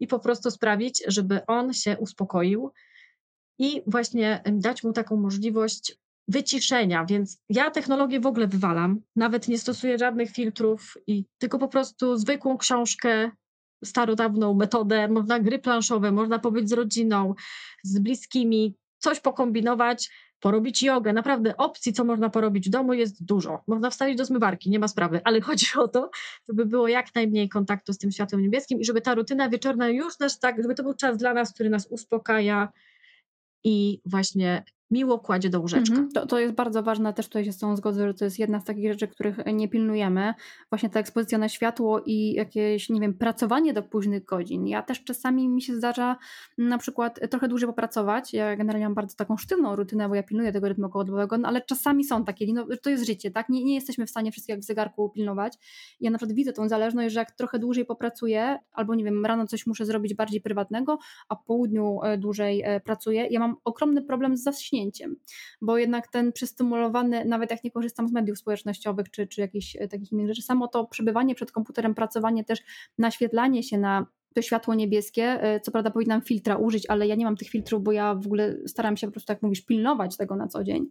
[0.01, 2.73] i po prostu sprawić, żeby on się uspokoił
[3.59, 9.59] i właśnie dać mu taką możliwość wyciszenia, więc ja technologię w ogóle wywalam, nawet nie
[9.59, 13.31] stosuję żadnych filtrów i tylko po prostu zwykłą książkę,
[13.85, 17.35] starodawną metodę, można gry planszowe, można pobyć z rodziną,
[17.85, 20.11] z bliskimi, coś pokombinować,
[20.41, 21.13] porobić jogę.
[21.13, 23.63] Naprawdę opcji, co można porobić w domu jest dużo.
[23.67, 26.11] Można wstawić do zmywarki, nie ma sprawy, ale chodzi o to,
[26.49, 30.19] żeby było jak najmniej kontaktu z tym światłem niebieskim i żeby ta rutyna wieczorna już
[30.19, 32.73] nas tak, żeby to był czas dla nas, który nas uspokaja
[33.65, 35.95] i właśnie miło kładzie do łóżeczka.
[35.95, 38.39] Mhm, to, to jest bardzo ważne, też tutaj się z tą zgodzę, że to jest
[38.39, 40.35] jedna z takich rzeczy, których nie pilnujemy.
[40.71, 44.67] Właśnie ta ekspozycja na światło i jakieś, nie wiem, pracowanie do późnych godzin.
[44.67, 46.17] Ja też czasami mi się zdarza
[46.59, 48.33] na przykład trochę dłużej popracować.
[48.33, 51.63] Ja generalnie mam bardzo taką sztywną rutynę, bo ja pilnuję tego rytmu okołodobowego, no, ale
[51.63, 53.49] czasami są takie, no, to jest życie, tak?
[53.49, 55.53] Nie, nie jesteśmy w stanie wszystkiego jak w zegarku pilnować.
[56.01, 59.47] Ja na przykład widzę tą zależność, że jak trochę dłużej popracuję, albo nie wiem, rano
[59.47, 64.03] coś muszę zrobić bardziej prywatnego, a po południu e, dłużej e, pracuję, ja mam ogromny
[64.03, 64.43] problem z
[64.83, 65.17] zaśnięciem
[65.61, 69.89] bo jednak ten przystymulowany, nawet jak nie korzystam z mediów społecznościowych czy, czy jakichś e,
[69.89, 72.59] takich innych rzeczy, samo to przebywanie przed komputerem, pracowanie też,
[72.99, 75.23] naświetlanie się na to światło niebieskie.
[75.25, 78.27] E, co prawda powinnam filtra użyć, ale ja nie mam tych filtrów, bo ja w
[78.27, 80.87] ogóle staram się po prostu, jak mówisz, pilnować tego na co dzień.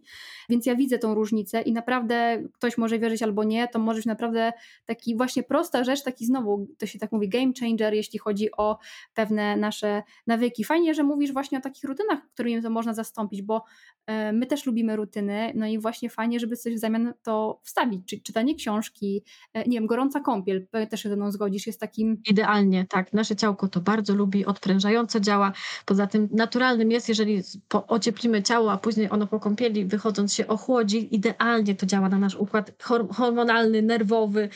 [0.48, 4.06] Więc ja widzę tą różnicę i naprawdę ktoś może wierzyć albo nie, to może być
[4.06, 4.52] naprawdę
[4.86, 8.78] taki właśnie prosta rzecz, taki znowu, to się tak mówi, game changer, jeśli chodzi o
[9.14, 10.64] pewne nasze nawyki.
[10.64, 13.64] Fajnie, że mówisz właśnie o takich rutynach, którymi to można zastąpić, bo
[14.06, 18.08] e, my też lubimy rutyny, no i właśnie fajnie, żeby coś w zamian to wstawić,
[18.08, 19.24] czyli czytanie książki,
[19.54, 22.22] e, nie wiem, gorąca kąpiel, też się ze mną zgodzisz, jest takim...
[22.30, 23.12] Idealnie, tak.
[23.12, 25.52] Nasze nasze ciałko to bardzo lubi, odprężająco działa.
[25.86, 27.42] Poza tym naturalnym jest, jeżeli
[27.88, 32.34] ocieplimy ciało, a później ono po kąpieli wychodząc się ochłodzi, idealnie to działa na nasz
[32.34, 32.72] układ
[33.10, 34.48] hormonalny, nerwowy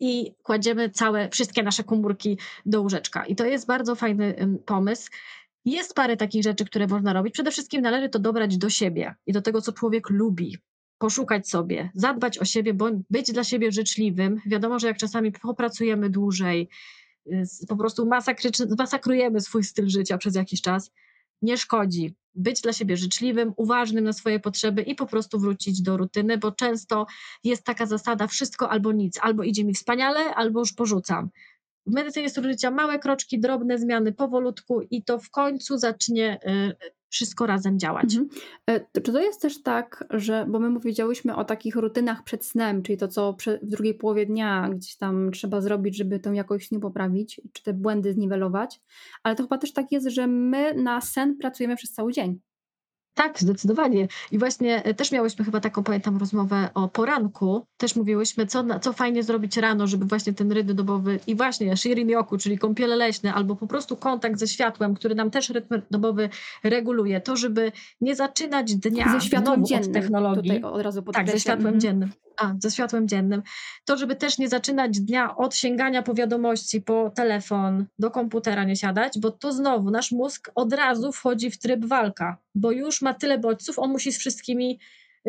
[0.00, 3.26] i kładziemy całe, wszystkie nasze komórki do łóżeczka.
[3.26, 4.34] I to jest bardzo fajny
[4.66, 5.10] pomysł.
[5.64, 7.34] Jest parę takich rzeczy, które można robić.
[7.34, 10.56] Przede wszystkim należy to dobrać do siebie i do tego, co człowiek lubi.
[10.98, 12.74] Poszukać sobie, zadbać o siebie,
[13.10, 14.40] być dla siebie życzliwym.
[14.46, 16.68] Wiadomo, że jak czasami popracujemy dłużej,
[17.68, 18.08] po prostu
[18.78, 20.90] masakrujemy swój styl życia przez jakiś czas,
[21.42, 22.14] nie szkodzi.
[22.34, 26.52] Być dla siebie życzliwym, uważnym na swoje potrzeby i po prostu wrócić do rutyny, bo
[26.52, 27.06] często
[27.44, 31.30] jest taka zasada wszystko albo nic, albo idzie mi wspaniale, albo już porzucam.
[31.86, 37.46] W medycynie życia małe kroczki, drobne zmiany powolutku i to w końcu zacznie y, wszystko
[37.46, 38.16] razem działać.
[38.16, 38.28] Mhm.
[38.66, 42.82] E, czy to jest też tak, że, bo my powiedziałyśmy o takich rutynach przed snem,
[42.82, 46.80] czyli to, co w drugiej połowie dnia gdzieś tam trzeba zrobić, żeby tą jakość snu
[46.80, 48.80] poprawić, czy te błędy zniwelować,
[49.22, 52.40] ale to chyba też tak jest, że my na sen pracujemy przez cały dzień.
[53.14, 54.08] Tak, zdecydowanie.
[54.30, 57.66] I właśnie e, też miałyśmy chyba taką, pamiętam, rozmowę o poranku.
[57.76, 62.08] Też mówiłyśmy, co, co fajnie zrobić rano, żeby właśnie ten rytm dobowy i właśnie shirin
[62.08, 66.28] yoku, czyli kąpiele leśne, albo po prostu kontakt ze światłem, który nam też rytm dobowy
[66.64, 70.42] reguluje, to żeby nie zaczynać dnia ze światłem dziennym, od technologii.
[70.42, 71.80] Tutaj od razu tak, ze światłem mhm.
[71.80, 73.42] dziennym a, ze światłem dziennym,
[73.84, 78.76] to żeby też nie zaczynać dnia od sięgania po wiadomości, po telefon, do komputera nie
[78.76, 83.14] siadać, bo to znowu nasz mózg od razu wchodzi w tryb walka, bo już ma
[83.14, 84.78] tyle bodźców, on musi z wszystkimi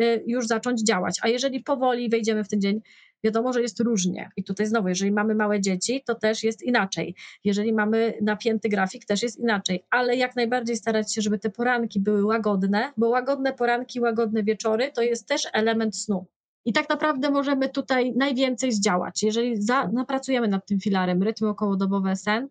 [0.00, 1.18] y, już zacząć działać.
[1.22, 2.80] A jeżeli powoli wejdziemy w ten dzień,
[3.24, 4.30] wiadomo, że jest różnie.
[4.36, 7.14] I tutaj znowu, jeżeli mamy małe dzieci, to też jest inaczej.
[7.44, 9.84] Jeżeli mamy napięty grafik, też jest inaczej.
[9.90, 14.90] Ale jak najbardziej starać się, żeby te poranki były łagodne, bo łagodne poranki, łagodne wieczory
[14.94, 16.26] to jest też element snu.
[16.64, 19.22] I tak naprawdę możemy tutaj najwięcej zdziałać.
[19.22, 22.48] Jeżeli za, napracujemy nad tym filarem rytm okołodobowy sen,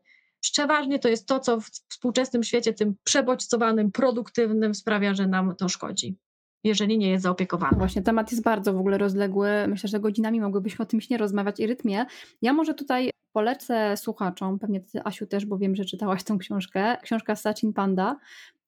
[0.51, 5.69] przeważnie to jest to, co w współczesnym świecie, tym przebodźcowanym, produktywnym sprawia, że nam to
[5.69, 6.17] szkodzi
[6.63, 7.77] jeżeli nie jest zaopiekowane.
[7.77, 9.49] Właśnie, temat jest bardzo w ogóle rozległy.
[9.67, 12.05] Myślę, że godzinami mogłybyśmy o tym nie rozmawiać i rytmie.
[12.41, 16.97] Ja może tutaj polecę słuchaczom, pewnie ty Asiu też, bo wiem, że czytałaś tą książkę.
[17.01, 18.19] Książka Sachin Panda.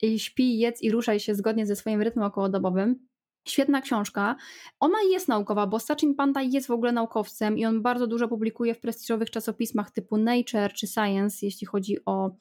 [0.01, 3.07] I śpi, jedz i ruszaj się zgodnie ze swoim rytmem okołodobowym.
[3.46, 4.36] Świetna książka.
[4.80, 8.76] Ona jest naukowa, bo Sachin Panda jest w ogóle naukowcem i on bardzo dużo publikuje
[8.76, 12.32] w prestiżowych czasopismach typu Nature czy Science, jeśli chodzi o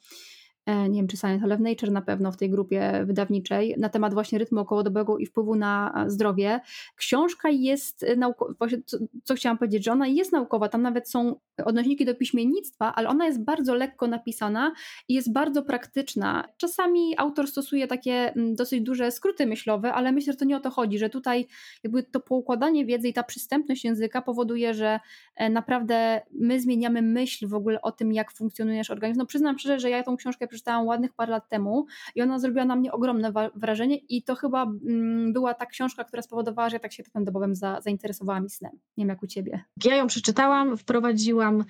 [0.67, 4.13] nie wiem czy Science, ale w Nature na pewno w tej grupie wydawniczej, na temat
[4.13, 6.59] właśnie rytmu okołodobowego i wpływu na zdrowie.
[6.95, 8.53] Książka jest e, naukowa,
[8.85, 11.35] co, co chciałam powiedzieć, że ona jest naukowa, tam nawet są
[11.65, 14.71] odnośniki do piśmiennictwa, ale ona jest bardzo lekko napisana
[15.07, 16.47] i jest bardzo praktyczna.
[16.57, 20.59] Czasami autor stosuje takie mm, dosyć duże skróty myślowe, ale myślę, że to nie o
[20.59, 21.47] to chodzi, że tutaj
[21.83, 24.99] jakby to poukładanie wiedzy i ta przystępność języka powoduje, że
[25.35, 29.19] e, naprawdę my zmieniamy myśl w ogóle o tym, jak funkcjonuje nasz organizm.
[29.19, 31.85] No przyznam szczerze, że ja tą książkę przeczytałam ładnych parę lat temu
[32.15, 36.21] i ona zrobiła na mnie ogromne wrażenie i to chyba mm, była ta książka, która
[36.21, 38.71] spowodowała, że ja tak się tym dobowym za, zainteresowałam i snem.
[38.97, 39.63] Nie wiem jak u Ciebie.
[39.83, 41.65] Ja ją przeczytałam, wprowadziłam,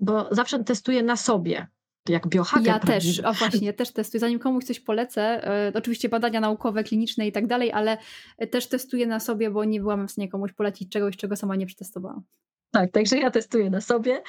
[0.00, 1.66] bo zawsze testuję na sobie
[2.08, 2.66] jak biohacker.
[2.66, 4.20] Ja też, a właśnie, też testuję.
[4.20, 7.98] Zanim komuś coś polecę, e, oczywiście badania naukowe, kliniczne i tak dalej, ale
[8.50, 11.66] też testuję na sobie, bo nie byłam w stanie komuś polecić czegoś, czego sama nie
[11.66, 12.22] przetestowałam.
[12.74, 14.22] Tak, także ja testuję na sobie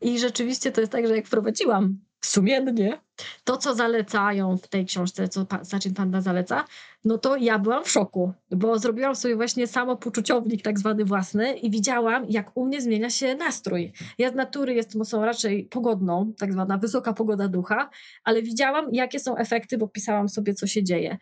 [0.00, 3.00] i rzeczywiście to jest tak, że jak wprowadziłam sumiennie
[3.44, 6.64] to, co zalecają w tej książce, co Sachin Panda zaleca,
[7.04, 11.70] no to ja byłam w szoku, bo zrobiłam sobie właśnie samopoczuciownik tak zwany własny i
[11.70, 13.92] widziałam, jak u mnie zmienia się nastrój.
[14.18, 17.90] Ja z natury jestem osobą raczej pogodną, tak zwana wysoka pogoda ducha,
[18.24, 21.18] ale widziałam, jakie są efekty, bo pisałam sobie, co się dzieje.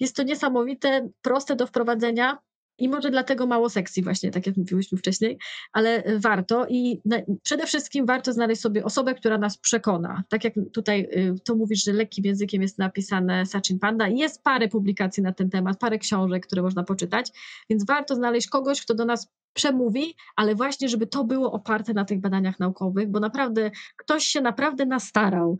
[0.00, 2.38] Jest to niesamowite, proste do wprowadzenia,
[2.78, 5.38] i może dlatego mało sekcji właśnie, tak jak mówiłyśmy wcześniej,
[5.72, 7.00] ale e, warto i
[7.42, 10.22] przede wszystkim warto znaleźć sobie osobę, która nas przekona.
[10.28, 14.42] Tak jak tutaj y, to mówisz, że lekkim językiem jest napisane Sachin Panda i jest
[14.42, 17.30] parę publikacji na ten temat, parę książek, które można poczytać,
[17.70, 22.04] więc warto znaleźć kogoś, kto do nas przemówi, ale właśnie, żeby to było oparte na
[22.04, 25.58] tych badaniach naukowych, bo naprawdę ktoś się naprawdę nastarał,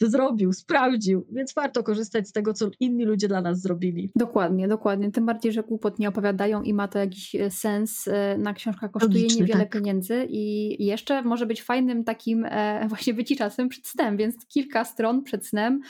[0.00, 4.10] zrobił, sprawdził, więc warto korzystać z tego, co inni ludzie dla nas zrobili.
[4.16, 5.12] Dokładnie, dokładnie.
[5.12, 8.08] Tym bardziej, że głupot nie opowiadają i ma to jakiś e, sens.
[8.08, 9.72] E, na książka kosztuje Logiczny, niewiele tak.
[9.72, 15.22] pieniędzy i jeszcze może być fajnym takim e, właśnie wyciczasem przed snem, więc kilka stron
[15.22, 15.80] przed snem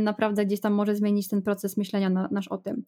[0.00, 2.84] naprawdę gdzieś tam może zmienić ten proces myślenia na, nasz o tym.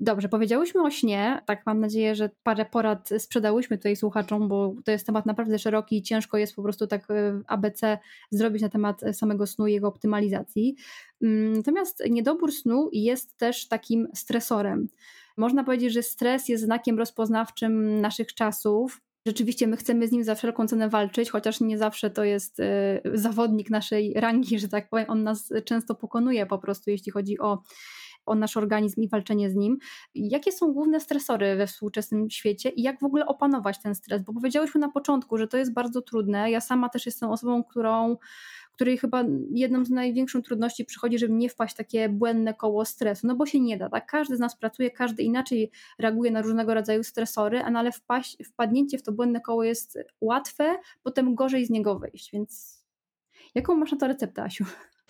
[0.00, 4.90] Dobrze, powiedziałyśmy o śnie, tak mam nadzieję, że parę porad sprzedałyśmy tutaj słuchaczom, bo to
[4.90, 7.08] jest temat naprawdę szeroki i ciężko jest po prostu tak
[7.46, 7.98] ABC
[8.30, 10.76] zrobić na temat samego snu i jego optymalizacji.
[11.22, 14.88] Mm, natomiast niedobór snu jest też takim stresorem.
[15.36, 19.00] Można powiedzieć, że stres jest znakiem rozpoznawczym naszych czasów.
[19.26, 22.64] Rzeczywiście my chcemy z nim za wszelką cenę walczyć, chociaż nie zawsze to jest y,
[23.14, 25.06] zawodnik naszej rangi, że tak powiem.
[25.08, 27.62] On nas często pokonuje po prostu, jeśli chodzi o
[28.26, 29.78] o nasz organizm i walczenie z nim.
[30.14, 34.22] Jakie są główne stresory we współczesnym świecie i jak w ogóle opanować ten stres?
[34.22, 36.50] Bo powiedziałyśmy na początku, że to jest bardzo trudne.
[36.50, 38.16] Ja sama też jestem osobą, którą
[38.72, 43.26] której chyba jedną z największych trudności przychodzi, żeby nie wpaść w takie błędne koło stresu,
[43.26, 44.06] no bo się nie da, tak?
[44.06, 48.98] Każdy z nas pracuje, każdy inaczej reaguje na różnego rodzaju stresory, no ale wpaść, wpadnięcie
[48.98, 52.82] w to błędne koło jest łatwe, potem gorzej z niego wyjść, więc
[53.54, 54.64] jaką masz na to receptę, Asiu?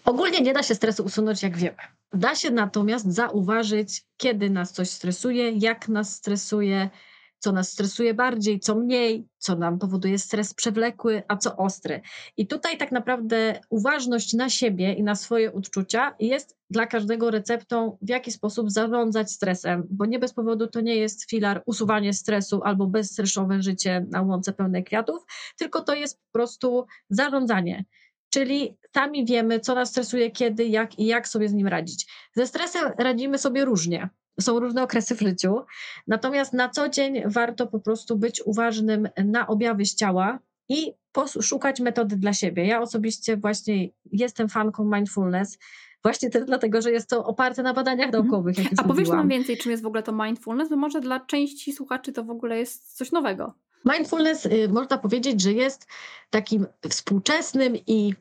[0.04, 1.76] Ogólnie nie da się stresu usunąć, jak wiemy.
[2.12, 6.90] Da się natomiast zauważyć, kiedy nas coś stresuje, jak nas stresuje,
[7.38, 12.00] co nas stresuje bardziej, co mniej, co nam powoduje stres przewlekły, a co ostry.
[12.36, 17.98] I tutaj tak naprawdę uważność na siebie i na swoje odczucia jest dla każdego receptą,
[18.02, 22.60] w jaki sposób zarządzać stresem, bo nie bez powodu to nie jest filar usuwanie stresu
[22.64, 25.22] albo bezstresowe życie na łące pełnej kwiatów,
[25.56, 27.84] tylko to jest po prostu zarządzanie.
[28.32, 32.06] Czyli sami wiemy, co nas stresuje, kiedy, jak i jak sobie z nim radzić.
[32.34, 34.08] Ze stresem radzimy sobie różnie
[34.40, 35.60] są różne okresy w życiu.
[36.06, 41.80] Natomiast na co dzień warto po prostu być uważnym na objawy z ciała i poszukać
[41.80, 42.66] metody dla siebie.
[42.66, 45.58] Ja osobiście właśnie jestem fanką mindfulness.
[46.02, 48.24] Właśnie też dlatego, że jest to oparte na badaniach mhm.
[48.24, 48.58] naukowych.
[48.58, 51.72] Jak A powiesz nam więcej, czym jest w ogóle to mindfulness, bo może dla części
[51.72, 53.54] słuchaczy to w ogóle jest coś nowego.
[53.84, 55.86] Mindfulness y, można powiedzieć, że jest
[56.30, 58.14] takim współczesnym i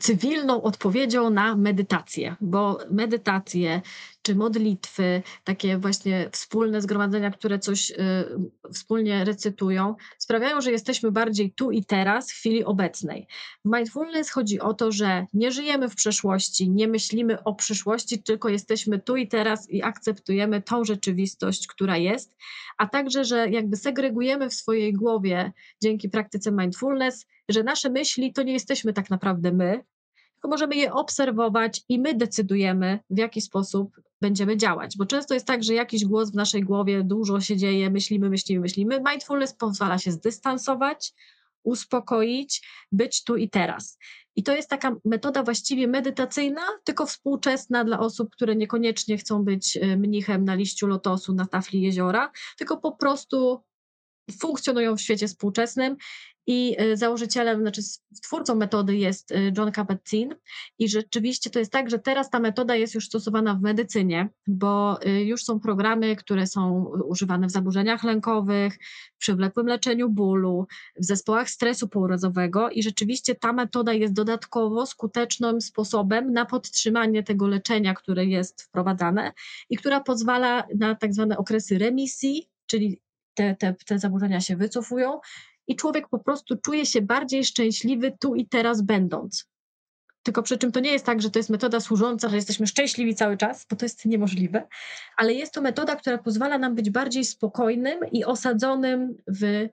[0.00, 3.82] cywilną odpowiedzią na medytację, bo medytacje
[4.26, 7.94] czy modlitwy, takie właśnie wspólne zgromadzenia, które coś y,
[8.72, 13.26] wspólnie recytują, sprawiają, że jesteśmy bardziej tu i teraz, w chwili obecnej.
[13.64, 18.48] W mindfulness chodzi o to, że nie żyjemy w przeszłości, nie myślimy o przyszłości, tylko
[18.48, 22.36] jesteśmy tu i teraz i akceptujemy tą rzeczywistość, która jest,
[22.78, 25.52] a także, że jakby segregujemy w swojej głowie
[25.82, 29.84] dzięki praktyce mindfulness, że nasze myśli to nie jesteśmy tak naprawdę my,
[30.36, 34.96] tylko możemy je obserwować i my decydujemy, w jaki sposób będziemy działać.
[34.96, 38.60] Bo często jest tak, że jakiś głos w naszej głowie, dużo się dzieje, myślimy, myślimy,
[38.60, 39.02] myślimy.
[39.10, 41.12] Mindfulness pozwala się zdystansować,
[41.62, 43.98] uspokoić, być tu i teraz.
[44.36, 49.76] I to jest taka metoda właściwie medytacyjna, tylko współczesna dla osób, które niekoniecznie chcą być
[49.76, 53.62] e, mnichem na liściu lotosu na tafli jeziora, tylko po prostu
[54.40, 55.96] funkcjonują w świecie współczesnym
[56.46, 57.82] i y, założycielem, znaczy
[58.22, 60.34] twórcą metody jest y, John Kabat-Zinn.
[60.78, 64.98] I rzeczywiście to jest tak, że teraz ta metoda jest już stosowana w medycynie, bo
[65.06, 68.78] y, już są programy, które są używane w zaburzeniach lękowych,
[69.14, 70.66] w przewlekłym leczeniu bólu,
[71.00, 72.70] w zespołach stresu pourazowego.
[72.70, 79.32] I rzeczywiście ta metoda jest dodatkowo skutecznym sposobem na podtrzymanie tego leczenia, które jest wprowadzane
[79.70, 83.00] i która pozwala na tak zwane okresy remisji, czyli
[83.34, 85.20] te, te, te zaburzenia się wycofują
[85.66, 89.46] i człowiek po prostu czuje się bardziej szczęśliwy tu i teraz będąc.
[90.22, 93.14] Tylko przy czym to nie jest tak, że to jest metoda służąca, że jesteśmy szczęśliwi
[93.14, 94.68] cały czas, bo to jest niemożliwe,
[95.16, 99.68] ale jest to metoda, która pozwala nam być bardziej spokojnym i osadzonym w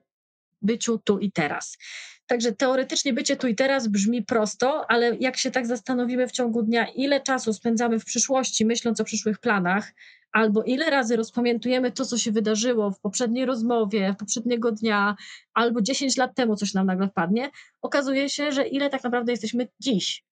[0.62, 1.78] byciu tu i teraz.
[2.26, 6.62] Także teoretycznie bycie tu i teraz brzmi prosto, ale jak się tak zastanowimy w ciągu
[6.62, 9.92] dnia, ile czasu spędzamy w przyszłości, myśląc o przyszłych planach,
[10.34, 15.16] albo ile razy rozpamiętujemy to, co się wydarzyło w poprzedniej rozmowie, poprzedniego dnia,
[15.54, 17.50] albo 10 lat temu coś nam nagle wpadnie,
[17.82, 20.24] okazuje się, że ile tak naprawdę jesteśmy dziś.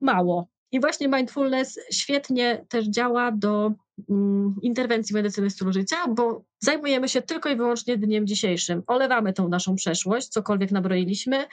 [0.00, 0.48] Mało.
[0.72, 3.72] I właśnie mindfulness świetnie też działa do
[4.10, 8.82] mm, interwencji medycyny stylu życia, bo zajmujemy się tylko i wyłącznie dniem dzisiejszym.
[8.86, 11.46] Olewamy tą naszą przeszłość, cokolwiek nabroiliśmy,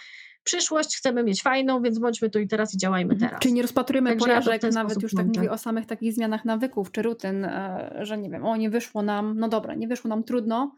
[0.43, 3.29] przyszłość chcemy mieć fajną, więc bądźmy tu i teraz i działajmy mhm.
[3.29, 3.41] teraz.
[3.41, 6.91] Czyli nie rozpatrujemy Także porażek, ja nawet już tak mówię o samych takich zmianach nawyków
[6.91, 10.23] czy rutyn, e, że nie wiem, o nie wyszło nam, no dobra, nie wyszło nam
[10.23, 10.75] trudno,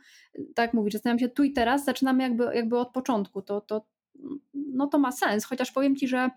[0.56, 3.86] tak mówić, zastanawiam się tu i teraz, zaczynamy jakby, jakby od początku, to, to,
[4.54, 6.30] no to ma sens, chociaż powiem Ci, że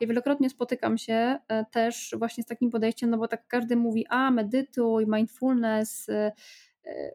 [0.00, 4.06] ja wielokrotnie spotykam się e, też właśnie z takim podejściem, no bo tak każdy mówi,
[4.08, 6.32] a medytuj, mindfulness, E,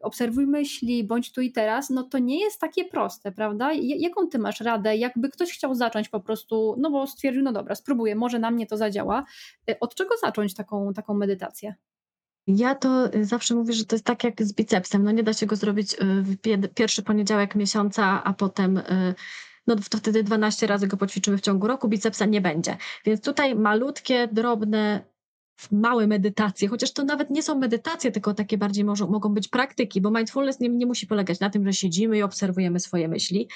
[0.02, 3.72] obserwuj myśli, bądź tu i teraz, no to nie jest takie proste, prawda?
[3.82, 7.74] Jaką ty masz radę, jakby ktoś chciał zacząć po prostu, no bo stwierdził, no dobra,
[7.74, 9.24] spróbuję, może na mnie to zadziała.
[9.70, 11.74] E, od czego zacząć taką, taką medytację?
[12.46, 15.04] Ja to y, zawsze mówię, że to jest tak jak z bicepsem.
[15.04, 19.14] No nie da się go zrobić y, w pierwszy poniedziałek miesiąca, a potem y,
[19.66, 22.76] no to wtedy 12 razy go poćwiczymy w ciągu roku, bicepsa nie będzie.
[23.04, 25.11] Więc tutaj malutkie, drobne
[25.72, 30.00] małe medytacje, chociaż to nawet nie są medytacje, tylko takie bardziej może, mogą być praktyki,
[30.00, 33.48] bo mindfulness nie, nie musi polegać na tym, że siedzimy i obserwujemy swoje myśli.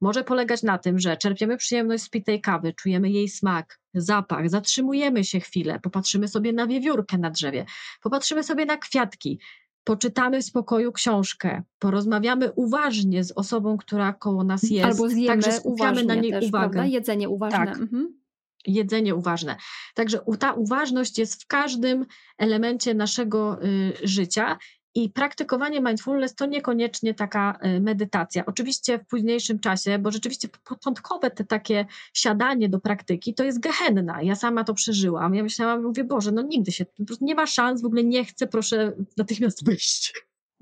[0.00, 5.24] Może polegać na tym, że czerpiemy przyjemność z pitej kawy, czujemy jej smak, zapach, zatrzymujemy
[5.24, 7.66] się chwilę, popatrzymy sobie na wiewiórkę na drzewie,
[8.02, 9.40] popatrzymy sobie na kwiatki,
[9.84, 14.84] poczytamy w spokoju książkę, porozmawiamy uważnie z osobą, która koło nas jest.
[14.84, 16.70] Albo zjemy Także skupiamy na niej też, uwagę.
[16.72, 16.86] Prawda?
[16.86, 17.66] Jedzenie uważne.
[17.66, 17.78] Tak.
[17.78, 18.23] Mhm.
[18.66, 19.56] Jedzenie uważne.
[19.94, 22.06] Także ta uważność jest w każdym
[22.38, 24.58] elemencie naszego y, życia
[24.94, 28.46] i praktykowanie mindfulness to niekoniecznie taka y, medytacja.
[28.46, 34.22] Oczywiście w późniejszym czasie, bo rzeczywiście początkowe te takie siadanie do praktyki to jest gehenna.
[34.22, 35.34] Ja sama to przeżyłam.
[35.34, 36.86] Ja myślałam, mówię, Boże, no nigdy się,
[37.20, 40.12] nie ma szans, w ogóle nie chcę, proszę natychmiast wyjść.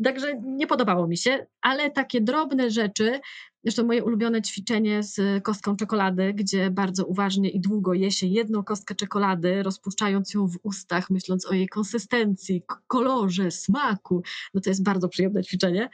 [0.04, 3.20] Także nie podobało mi się, ale takie drobne rzeczy,
[3.64, 8.64] zresztą moje ulubione ćwiczenie z kostką czekolady, gdzie bardzo uważnie i długo je się jedną
[8.64, 14.22] kostkę czekolady, rozpuszczając ją w ustach, myśląc o jej konsystencji, kolorze, smaku,
[14.54, 15.90] no to jest bardzo przyjemne ćwiczenie,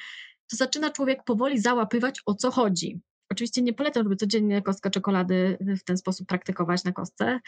[0.51, 3.01] to zaczyna człowiek powoli załapywać o co chodzi.
[3.31, 7.41] Oczywiście nie polecam, żeby codziennie kostka czekolady w ten sposób praktykować na kostce,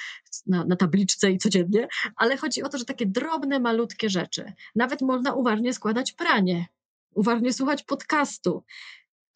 [0.46, 4.52] na, na, tabliczce i codziennie, ale chodzi o to, że takie drobne, malutkie rzeczy.
[4.74, 6.66] Nawet można uważnie składać pranie,
[7.14, 8.64] uważnie słuchać podcastu.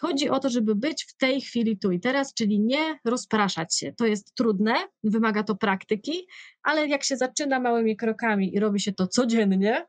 [0.00, 3.92] Chodzi o to, żeby być w tej chwili tu i teraz, czyli nie rozpraszać się.
[3.92, 4.74] To jest trudne,
[5.04, 6.26] wymaga to praktyki,
[6.62, 9.86] ale jak się zaczyna małymi krokami i robi się to codziennie,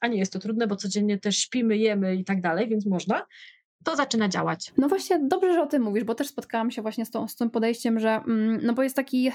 [0.00, 3.26] a nie jest to trudne, bo codziennie też śpimy, jemy i tak dalej, więc można,
[3.84, 4.72] to zaczyna działać.
[4.76, 7.36] No właśnie, dobrze, że o tym mówisz, bo też spotkałam się właśnie z, tą, z
[7.36, 9.30] tym podejściem, że mm, no bo jest taki,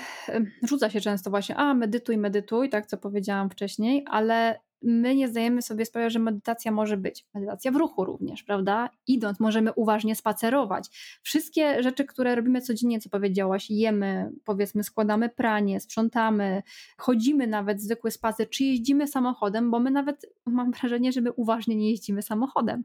[0.64, 5.62] rzuca się często właśnie, a medytuj, medytuj, tak co powiedziałam wcześniej, ale my nie zdajemy
[5.62, 7.26] sobie sprawy, że medytacja może być.
[7.34, 8.90] Medytacja w ruchu również, prawda?
[9.08, 10.90] Idąc, możemy uważnie spacerować.
[11.22, 16.64] Wszystkie rzeczy, które robimy codziennie, co powiedziałaś, jemy, powiedzmy, składamy pranie, sprzątamy,
[16.98, 21.76] chodzimy nawet zwykły spacer, czy jeździmy samochodem, bo my nawet mam wrażenie, że my uważnie
[21.76, 22.84] nie jeździmy samochodem,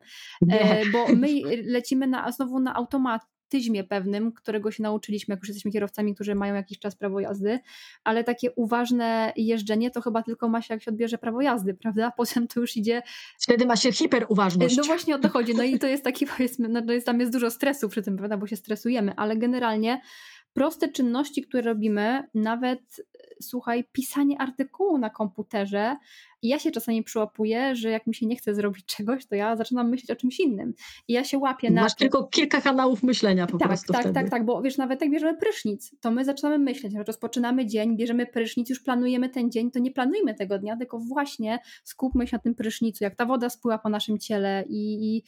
[0.51, 1.29] e, bo my
[1.77, 6.35] lecimy na, znowu na automat tyzmie pewnym, którego się nauczyliśmy, jak już jesteśmy kierowcami, którzy
[6.35, 7.59] mają jakiś czas prawo jazdy,
[8.05, 12.13] ale takie uważne jeżdżenie to chyba tylko ma się, jak się odbierze prawo jazdy, prawda?
[12.17, 13.03] Potem to już idzie...
[13.41, 14.77] Wtedy ma się hiperuważność.
[14.77, 15.55] No właśnie o to chodzi.
[15.55, 18.17] No i to jest taki, powiedzmy, no to jest, tam jest dużo stresu przy tym,
[18.17, 20.01] prawda, bo się stresujemy, ale generalnie
[20.53, 22.81] proste czynności, które robimy, nawet
[23.43, 25.97] słuchaj, pisanie artykułu na komputerze.
[26.43, 29.57] I ja się czasami przyłapuję, że jak mi się nie chce zrobić czegoś, to ja
[29.57, 30.75] zaczynam myśleć o czymś innym.
[31.09, 31.83] I ja się łapię na.
[31.83, 33.93] Masz tylko kilka kanałów myślenia po tak, prostu.
[33.93, 34.15] Tak, wtedy.
[34.15, 37.97] tak, tak, bo wiesz, nawet jak bierzemy prysznic, to my zaczynamy myśleć, że rozpoczynamy dzień,
[37.97, 42.37] bierzemy prysznic, już planujemy ten dzień, to nie planujmy tego dnia, tylko właśnie skupmy się
[42.37, 45.23] na tym prysznicu, jak ta woda spływa po naszym ciele i, i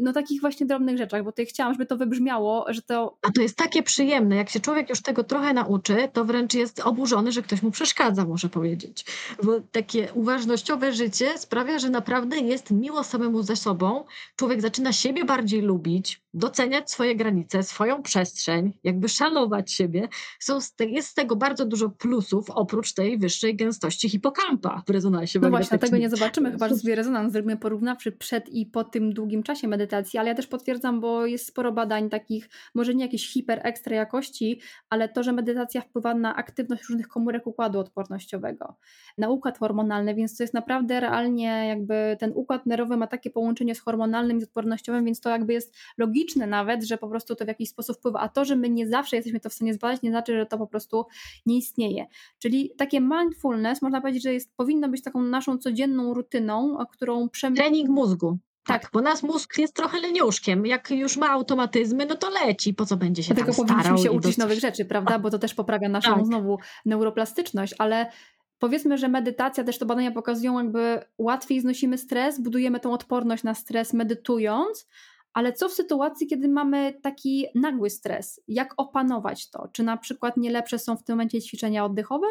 [0.00, 3.18] no takich właśnie drobnych rzeczach, bo tutaj chciałam, żeby to wybrzmiało, że to.
[3.22, 6.80] A to jest takie przyjemne, jak się człowiek już tego trochę nauczy, to wręcz jest
[6.80, 9.04] oburzony, że ktoś mu przeszkadza, muszę powiedzieć.
[9.42, 10.08] Bo takie
[10.56, 14.04] uważnościowe życie sprawia, że naprawdę jest miło samemu ze sobą.
[14.36, 20.08] Człowiek zaczyna siebie bardziej lubić, doceniać swoje granice, swoją przestrzeń, jakby szanować siebie.
[20.40, 25.50] Są jest z tego bardzo dużo plusów, oprócz tej wyższej gęstości hipokampa w rezonansie No
[25.50, 29.42] właśnie, tego nie zobaczymy, chyba że sobie rezonans zrobimy porównawczy przed i po tym długim
[29.42, 33.60] czasie medytacji, ale ja też potwierdzam, bo jest sporo badań takich, może nie jakieś hiper
[33.64, 34.60] ekstra jakości,
[34.90, 38.76] ale to, że medytacja wpływa na aktywność różnych komórek układu odpornościowego,
[39.18, 43.74] na układ hormonalny, więc to jest naprawdę realnie jakby ten układ nerwowy ma takie połączenie
[43.74, 47.44] z hormonalnym i z odpornościowym, więc to jakby jest logiczne nawet, że po prostu to
[47.44, 50.02] w jakiś sposób wpływa, a to, że my nie zawsze jesteśmy to w stanie zbadać,
[50.02, 51.06] nie znaczy, że to po prostu
[51.46, 52.06] nie istnieje.
[52.38, 57.54] Czyli takie mindfulness można powiedzieć, że jest, powinno być taką naszą codzienną rutyną, którą przem...
[57.54, 58.38] Trening mózgu.
[58.66, 60.66] Tak, tak, bo nasz mózg jest trochę leniuszkiem.
[60.66, 62.74] Jak już ma automatyzmy, no to leci.
[62.74, 65.18] Po co będzie się Dlatego tam powinniśmy się uczyć nowych rzeczy, prawda?
[65.18, 66.26] Bo to też poprawia naszą tak.
[66.26, 68.10] znowu neuroplastyczność, ale
[68.58, 73.54] powiedzmy, że medytacja, też to badania pokazują, jakby łatwiej znosimy stres, budujemy tą odporność na
[73.54, 74.88] stres medytując,
[75.36, 78.40] ale co w sytuacji, kiedy mamy taki nagły stres?
[78.48, 79.68] Jak opanować to?
[79.72, 82.26] Czy na przykład nie lepsze są w tym momencie ćwiczenia oddechowe?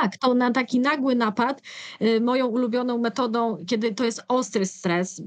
[0.00, 1.62] Tak, to na taki nagły napad,
[2.02, 5.22] y, moją ulubioną metodą, kiedy to jest ostry stres,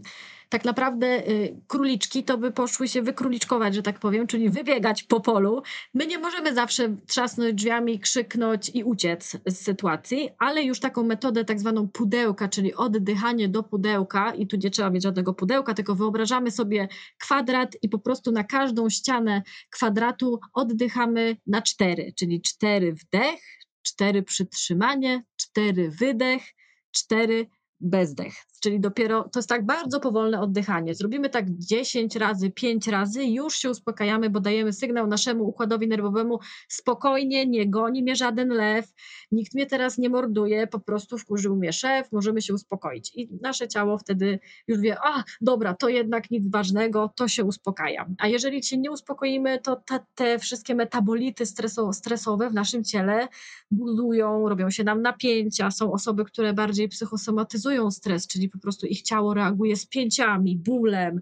[0.49, 5.19] tak naprawdę y, króliczki to by poszły się wykróliczkować, że tak powiem, czyli wybiegać po
[5.19, 5.61] polu.
[5.93, 11.45] My nie możemy zawsze trzasnąć drzwiami, krzyknąć i uciec z sytuacji, ale już taką metodę
[11.45, 15.95] tak zwaną pudełka, czyli oddychanie do pudełka i tu nie trzeba mieć żadnego pudełka, tylko
[15.95, 16.87] wyobrażamy sobie
[17.17, 23.39] kwadrat i po prostu na każdą ścianę kwadratu oddychamy na cztery, czyli cztery wdech,
[23.81, 26.43] cztery przytrzymanie, cztery wydech,
[26.91, 28.33] cztery bezdech.
[28.67, 30.95] Czyli dopiero to jest tak bardzo powolne oddychanie.
[30.95, 36.39] Zrobimy tak 10 razy, 5 razy, już się uspokajamy, bo dajemy sygnał naszemu układowi nerwowemu
[36.67, 38.93] spokojnie, nie goni mnie żaden lew,
[39.31, 43.11] nikt mnie teraz nie morduje, po prostu wkurzył mnie szef, możemy się uspokoić.
[43.15, 48.05] I nasze ciało wtedy już wie, a dobra, to jednak nic ważnego, to się uspokaja.
[48.17, 53.27] A jeżeli się nie uspokoimy, to te, te wszystkie metabolity streso, stresowe w naszym ciele
[53.71, 55.71] budują, robią się nam napięcia.
[55.71, 61.21] Są osoby, które bardziej psychosomatyzują stres, czyli po prostu ich ciało reaguje z pięciami, bólem.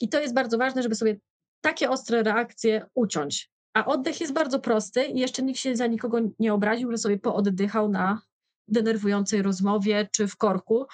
[0.00, 1.16] I to jest bardzo ważne, żeby sobie
[1.60, 3.50] takie ostre reakcje uciąć.
[3.74, 7.18] A oddech jest bardzo prosty i jeszcze nikt się za nikogo nie obraził, że sobie
[7.18, 8.22] pooddychał na
[8.68, 10.86] denerwującej rozmowie czy w korku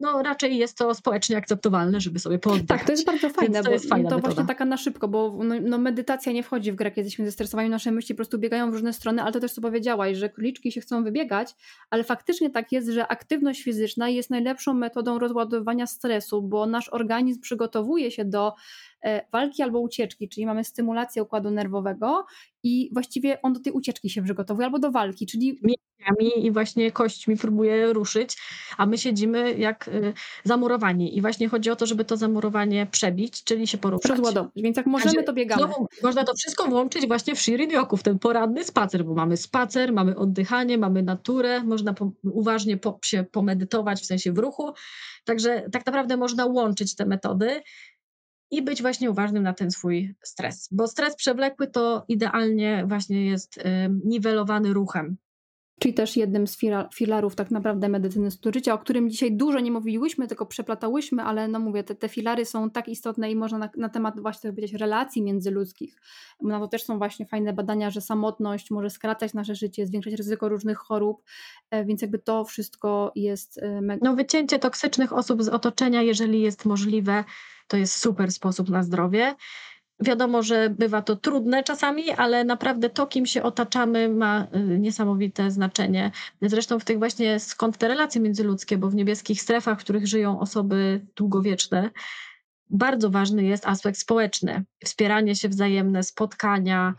[0.00, 2.66] no raczej jest to społecznie akceptowalne, żeby sobie poddać.
[2.66, 4.34] Tak, to jest bardzo fajne, to jest fajna to metoda.
[4.34, 7.70] właśnie taka na szybko, bo no, no, medytacja nie wchodzi w grę, kiedy jesteśmy zestresowani,
[7.70, 10.72] nasze myśli po prostu biegają w różne strony, ale to też co powiedziałaś, że króliczki
[10.72, 11.54] się chcą wybiegać,
[11.90, 17.40] ale faktycznie tak jest, że aktywność fizyczna jest najlepszą metodą rozładowywania stresu, bo nasz organizm
[17.40, 18.52] przygotowuje się do
[19.32, 22.26] walki albo ucieczki, czyli mamy stymulację układu nerwowego
[22.62, 26.92] i właściwie on do tej ucieczki się przygotowuje albo do walki, czyli mięśniami i właśnie
[26.92, 28.36] kośćmi próbuje ruszyć,
[28.76, 30.12] a my siedzimy jak y,
[30.44, 31.16] zamurowani.
[31.16, 34.10] I właśnie chodzi o to, żeby to zamurowanie przebić, czyli się poruszać.
[34.10, 34.52] Rozładować.
[34.56, 35.62] Więc jak możemy, to biegamy.
[35.62, 39.36] Znowu, można to wszystko włączyć właśnie w Shirin Yoku, w ten poranny spacer, bo mamy
[39.36, 44.72] spacer, mamy oddychanie, mamy naturę, można po, uważnie po, się pomedytować, w sensie w ruchu.
[45.24, 47.62] Także tak naprawdę można łączyć te metody
[48.50, 50.68] i być właśnie uważnym na ten swój stres.
[50.72, 53.62] Bo stres przewlekły to idealnie właśnie jest y,
[54.04, 55.16] niwelowany ruchem.
[55.80, 56.58] Czyli też jednym z
[56.94, 61.58] filarów tak naprawdę medycyny życia, o którym dzisiaj dużo nie mówiłyśmy, tylko przeplatałyśmy, ale no
[61.58, 65.22] mówię, te, te filary są tak istotne i można na, na temat właśnie powiedzieć relacji
[65.22, 66.00] międzyludzkich.
[66.42, 70.48] Na to też są właśnie fajne badania, że samotność może skracać nasze życie, zwiększać ryzyko
[70.48, 71.22] różnych chorób,
[71.70, 74.00] e, więc jakby to wszystko jest mega.
[74.10, 77.24] No wycięcie toksycznych osób z otoczenia, jeżeli jest możliwe,
[77.66, 79.34] to jest super sposób na zdrowie.
[80.00, 85.50] Wiadomo, że bywa to trudne czasami, ale naprawdę to, kim się otaczamy, ma y, niesamowite
[85.50, 86.10] znaczenie.
[86.42, 90.40] Zresztą w tych właśnie skąd te relacje międzyludzkie, bo w niebieskich strefach, w których żyją
[90.40, 91.90] osoby długowieczne,
[92.70, 94.64] bardzo ważny jest aspekt społeczny.
[94.84, 96.94] Wspieranie się wzajemne, spotkania.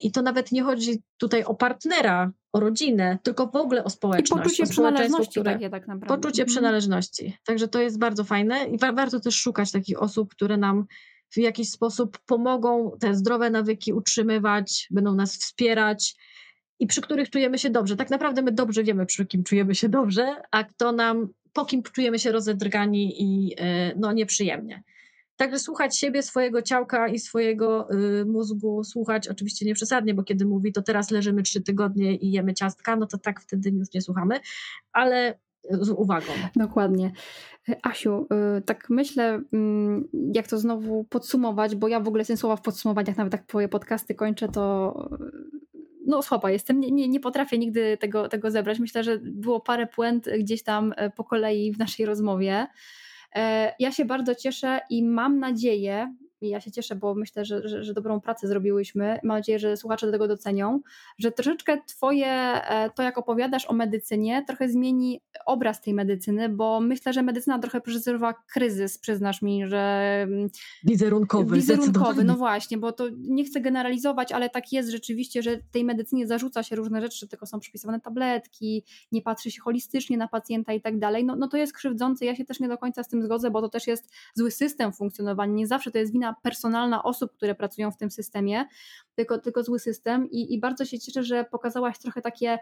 [0.00, 4.30] I to nawet nie chodzi tutaj o partnera, o rodzinę, tylko w ogóle o społeczność.
[4.30, 6.16] I poczucie przynależności które, takie tak naprawdę.
[6.16, 6.54] Poczucie mhm.
[6.54, 7.36] przynależności.
[7.44, 10.84] Także to jest bardzo fajne i wa warto też szukać takich osób, które nam
[11.32, 16.14] w jakiś sposób pomogą te zdrowe nawyki utrzymywać, będą nas wspierać
[16.80, 17.96] i przy których czujemy się dobrze.
[17.96, 21.82] Tak naprawdę my dobrze wiemy, przy kim czujemy się dobrze, a kto nam, po kim
[21.82, 24.82] czujemy się rozedrgani i e, no, nieprzyjemnie.
[25.36, 30.72] Także słuchać siebie, swojego ciałka i swojego y, mózgu, słuchać oczywiście nieprzesadnie, bo kiedy mówi,
[30.72, 34.40] to teraz leżymy trzy tygodnie i jemy ciastka, no to tak wtedy już nie słuchamy,
[34.92, 35.38] ale
[35.70, 36.32] z uwagą.
[36.56, 37.12] Dokładnie.
[37.82, 38.26] Asiu,
[38.58, 42.62] y, tak myślę, mm, jak to znowu podsumować, bo ja w ogóle jestem słowa w
[42.62, 44.94] podsumowaniach, nawet jak twoje podcasty kończę, to
[46.06, 48.78] no słaba jestem, nie, nie, nie potrafię nigdy tego, tego zebrać.
[48.78, 52.66] Myślę, że było parę puent gdzieś tam po kolei w naszej rozmowie.
[53.36, 56.14] E, ja się bardzo cieszę i mam nadzieję,
[56.44, 59.18] i ja się cieszę, bo myślę, że, że, że, dobrą pracę zrobiłyśmy.
[59.22, 60.80] Mam nadzieję, że słuchacze do tego docenią,
[61.18, 66.80] że troszeczkę Twoje, e, to jak opowiadasz o medycynie, trochę zmieni obraz tej medycyny, bo
[66.80, 69.78] myślę, że medycyna trochę przeżywa kryzys, przyznasz mi, że.
[70.22, 70.50] Mm,
[70.84, 71.56] wizerunkowy.
[71.56, 76.26] Wizerunkowy, no właśnie, bo to nie chcę generalizować, ale tak jest rzeczywiście, że tej medycynie
[76.26, 80.80] zarzuca się różne rzeczy, tylko są przypisywane tabletki, nie patrzy się holistycznie na pacjenta i
[80.80, 81.24] tak dalej.
[81.24, 82.24] No, no to jest krzywdzące.
[82.24, 84.92] Ja się też nie do końca z tym zgodzę, bo to też jest zły system
[84.92, 85.52] funkcjonowania.
[85.52, 88.64] Nie zawsze to jest wina personalna osób, które pracują w tym systemie,
[89.14, 92.58] tylko, tylko zły system I, i bardzo się cieszę, że pokazałaś trochę takie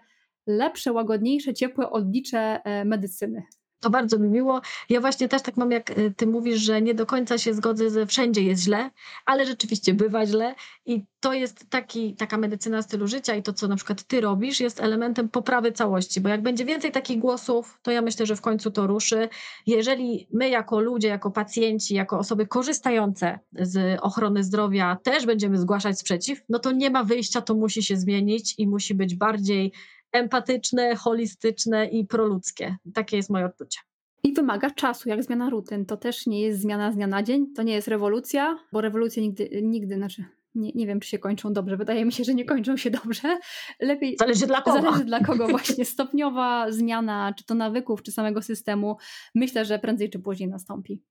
[0.46, 3.42] lepsze, łagodniejsze, ciepłe odlicze e, medycyny.
[3.82, 4.60] To bardzo mi miło.
[4.88, 7.90] Ja właśnie też tak mam, jak y, ty mówisz, że nie do końca się zgodzę,
[7.90, 8.90] że wszędzie jest źle,
[9.26, 10.54] ale rzeczywiście bywa źle
[10.86, 14.60] i to jest taki, taka medycyna stylu życia i to, co na przykład ty robisz,
[14.60, 18.40] jest elementem poprawy całości, bo jak będzie więcej takich głosów, to ja myślę, że w
[18.40, 19.28] końcu to ruszy.
[19.66, 25.98] Jeżeli my jako ludzie, jako pacjenci, jako osoby korzystające z ochrony zdrowia też będziemy zgłaszać
[25.98, 29.72] sprzeciw, no to nie ma wyjścia, to musi się zmienić i musi być bardziej
[30.12, 32.76] empatyczne, holistyczne i proludzkie.
[32.94, 33.78] Takie jest moje odczucie.
[34.24, 35.86] I wymaga czasu, jak zmiana rutyn.
[35.86, 39.22] To też nie jest zmiana z dnia na dzień, to nie jest rewolucja, bo rewolucje
[39.22, 41.76] nigdy, nigdy znaczy nie, nie wiem, czy się kończą dobrze.
[41.76, 43.38] Wydaje mi się, że nie kończą się dobrze.
[43.80, 44.16] Lepiej.
[44.18, 44.82] Zależy dla kogo.
[44.82, 45.84] Zależy dla kogo właśnie.
[45.84, 48.96] Stopniowa zmiana, czy to nawyków, czy samego systemu,
[49.34, 51.02] myślę, że prędzej czy później nastąpi.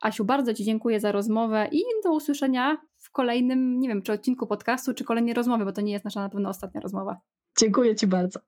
[0.00, 4.46] Asiu, bardzo Ci dziękuję za rozmowę i do usłyszenia w kolejnym, nie wiem, czy odcinku
[4.46, 7.20] podcastu, czy kolejnej rozmowy, bo to nie jest nasza na pewno ostatnia rozmowa.
[7.58, 8.40] Dziękuję Ci bardzo.